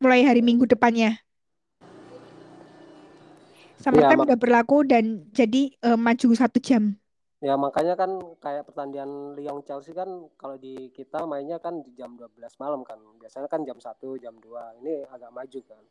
[0.00, 1.20] mulai hari minggu depannya.
[3.84, 6.96] Summertime mak- udah berlaku dan jadi em, maju satu jam.
[7.46, 8.10] Ya makanya kan
[8.42, 12.98] kayak pertandingan Lyon Chelsea kan kalau di kita mainnya kan di jam 12 malam kan.
[13.22, 14.82] Biasanya kan jam 1, jam 2.
[14.82, 15.82] Ini agak maju kan.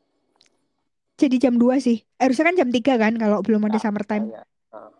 [1.15, 2.03] Jadi jam 2 sih.
[2.19, 4.35] Harusnya kan jam 3 kan kalau belum ada summertime.
[4.35, 4.43] Ya,
[4.75, 4.91] nah,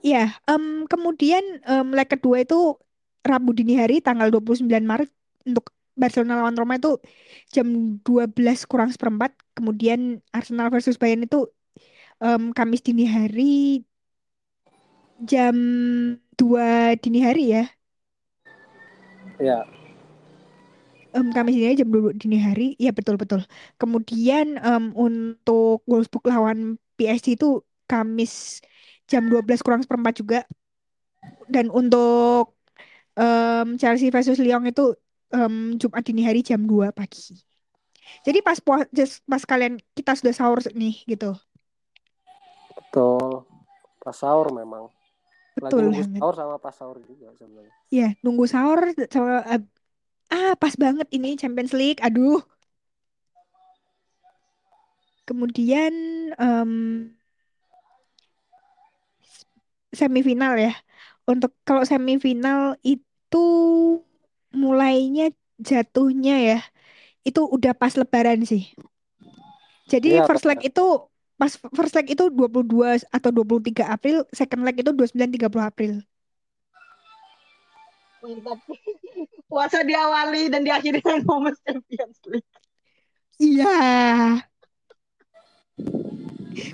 [0.00, 2.80] Iya, em, kemudian em, leg kedua itu
[3.20, 5.12] Rabu dini hari tanggal 29 Maret
[5.44, 6.96] untuk Barcelona lawan Roma itu
[7.52, 9.36] jam 12 kurang seperempat.
[9.52, 11.52] Kemudian Arsenal versus Bayern itu
[12.24, 13.84] em, Kamis dini hari
[15.22, 15.56] jam
[16.38, 17.64] 2 dini hari ya.
[19.42, 19.66] ya.
[21.34, 22.66] Kamis dini hari jam 2 dini hari.
[22.78, 23.42] Ya betul-betul.
[23.80, 28.62] Kemudian em, untuk Wolfsburg lawan PSG itu Kamis
[29.08, 30.40] jam 12 kurang seperempat juga.
[31.50, 32.54] Dan untuk
[33.18, 34.94] em, Chelsea versus Lyon itu
[35.34, 37.34] em, Jumat dini hari jam 2 pagi.
[38.24, 41.34] Jadi pas puas just pas kalian kita sudah sahur nih gitu.
[42.78, 43.44] Betul.
[44.00, 44.88] Pas sahur memang.
[45.58, 46.20] Lagi Betul nunggu banget.
[46.22, 47.74] sahur sama pas sahur juga sebenarnya.
[47.94, 48.80] Iya, nunggu sahur
[49.14, 49.32] sama
[50.34, 52.00] ah pas banget ini Champions League.
[52.06, 52.40] Aduh.
[55.28, 55.92] Kemudian
[56.40, 56.72] em,
[59.92, 60.72] semifinal ya.
[61.28, 63.38] Untuk kalau semifinal itu
[64.52, 65.24] mulainya
[65.68, 66.58] jatuhnya ya.
[67.28, 68.62] Itu udah pas lebaran sih.
[69.88, 71.07] Jadi Iya, first leg itu
[71.38, 75.92] pas first leg itu 22 atau 23 April, second leg itu 29 30 April.
[78.22, 78.58] Mantap.
[79.48, 82.50] Puasa diawali dan diakhiri dengan momen Champions League.
[83.40, 83.78] Iya.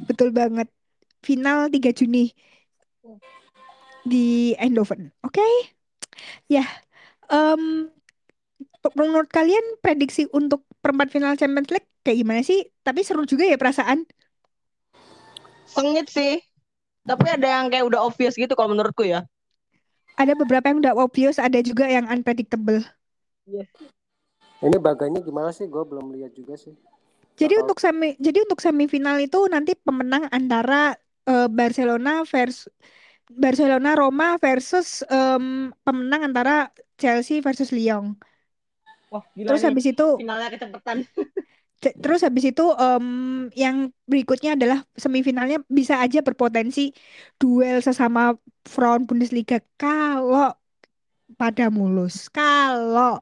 [0.08, 0.66] Betul banget.
[1.22, 2.32] Final 3 Juni
[4.04, 5.12] di Eindhoven.
[5.22, 5.44] Oke.
[6.50, 6.64] Ya.
[7.30, 7.88] Em,
[8.82, 12.68] pe- menurut kalian prediksi untuk perempat final Champions League kayak gimana sih?
[12.84, 14.04] Tapi seru juga ya perasaan.
[15.74, 16.40] Sengit sih.
[17.04, 19.28] Tapi ada yang kayak udah obvious gitu kalau menurutku ya.
[20.16, 22.80] Ada beberapa yang udah obvious, ada juga yang unpredictable.
[24.64, 25.68] Ini baganya gimana sih?
[25.68, 26.72] Gue belum lihat juga sih.
[27.34, 30.94] Jadi untuk semi jadi untuk semifinal itu nanti pemenang antara
[31.26, 32.70] eh, Barcelona versus
[33.26, 38.14] Barcelona Roma versus em, pemenang antara Chelsea versus Lyon.
[39.10, 39.68] Wah, gila Terus nih.
[39.68, 40.96] habis itu Finalnya kecepatan.
[41.92, 43.06] terus habis itu em,
[43.52, 46.94] yang berikutnya adalah semifinalnya bisa aja berpotensi
[47.36, 48.32] duel sesama
[48.64, 50.54] front Bundesliga kalau
[51.36, 52.30] pada mulus.
[52.30, 53.20] Kalau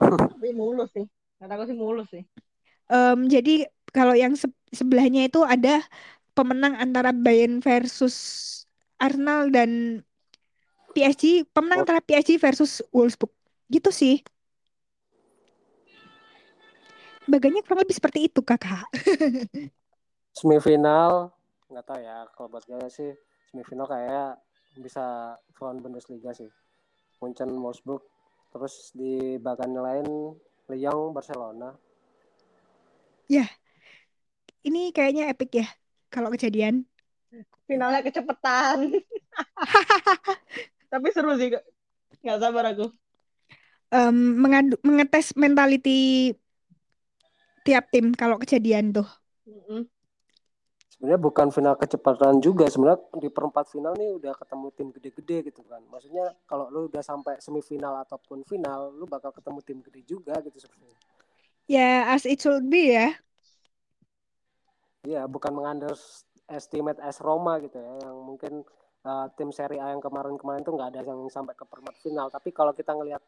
[0.00, 1.06] Tapi mulus sih.
[1.40, 2.22] Kataku sih mulus sih.
[2.88, 5.82] Em, jadi kalau yang se- sebelahnya itu ada
[6.36, 8.14] pemenang antara Bayern versus
[9.00, 10.02] Arsenal dan
[10.96, 11.84] PSG, pemenang Oh.
[11.84, 13.32] antara PSG versus Wolfsburg.
[13.68, 14.14] Gitu sih.
[17.26, 18.86] Baganya kurang lebih seperti itu, Kakak.
[20.38, 21.34] Semifinal
[21.66, 22.26] nggak tahu ya.
[22.34, 23.10] Kalau buat gue sih
[23.50, 24.38] semifinal kayak
[24.78, 26.48] bisa front Bundesliga sih.
[27.18, 28.04] Munchen, Wolfsburg.
[28.54, 30.06] Terus di bagian lain
[30.70, 31.74] Lyon, Barcelona.
[34.66, 35.66] Ini kayaknya epic ya
[36.10, 36.82] kalau kejadian.
[37.70, 38.98] Finalnya kecepatan.
[40.90, 41.54] Tapi seru sih.
[41.54, 41.62] Kak.
[42.26, 42.90] Nggak sabar aku.
[43.94, 46.34] Em, mengadu- mengetes mentality
[47.66, 49.08] tiap tim kalau kejadian tuh.
[50.96, 52.64] Sebenarnya bukan final kecepatan juga.
[52.72, 55.84] Sebenarnya di perempat final nih udah ketemu tim gede-gede gitu kan.
[55.92, 60.56] Maksudnya kalau lu udah sampai semifinal ataupun final, lu bakal ketemu tim gede juga gitu
[60.56, 60.96] sebenarnya.
[61.68, 63.12] Ya, as it should be ya.
[65.04, 68.64] Iya, bukan mengunderestimate AS Roma gitu ya, yang mungkin
[69.06, 72.26] uh, tim Serie A yang kemarin-kemarin tuh nggak ada yang sampai ke perempat final.
[72.32, 73.22] Tapi kalau kita ngelihat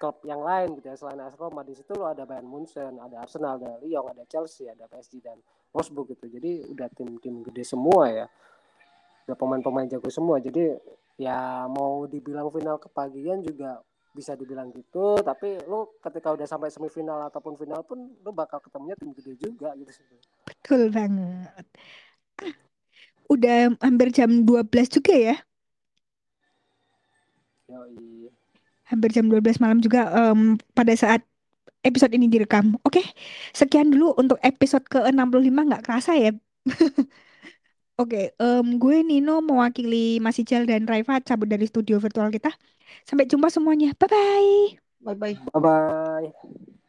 [0.00, 3.20] klub yang lain gitu ya selain AS Roma di situ lo ada Bayern Munchen, ada
[3.20, 5.36] Arsenal, ada Lyon, ada Chelsea, ada PSG dan
[5.76, 6.24] Wolfsburg gitu.
[6.32, 8.26] Jadi udah tim-tim gede semua ya.
[9.28, 10.40] Udah pemain-pemain jago semua.
[10.40, 10.72] Jadi
[11.20, 17.30] ya mau dibilang final kepagian juga bisa dibilang gitu, tapi lu ketika udah sampai semifinal
[17.30, 19.92] ataupun final pun lu bakal ketemunya tim gede juga gitu.
[20.48, 21.66] Betul banget.
[22.42, 22.50] Ah,
[23.30, 25.36] Udah hampir jam 12 juga ya.
[27.70, 28.29] Yoi.
[28.90, 31.22] Hampir jam 12 malam juga em, pada saat
[31.86, 32.76] episode ini direkam.
[32.86, 33.02] Oke,
[33.56, 36.30] sekian dulu untuk episode ke-65 nggak kerasa ya.
[38.00, 42.50] Oke, em, gue Nino mewakili Mas Ijal dan Raifa cabut dari studio virtual kita.
[43.08, 43.92] Sampai jumpa semuanya.
[44.00, 44.80] Bye-bye.
[45.04, 45.36] Bye-bye.
[45.52, 46.79] Bye bye.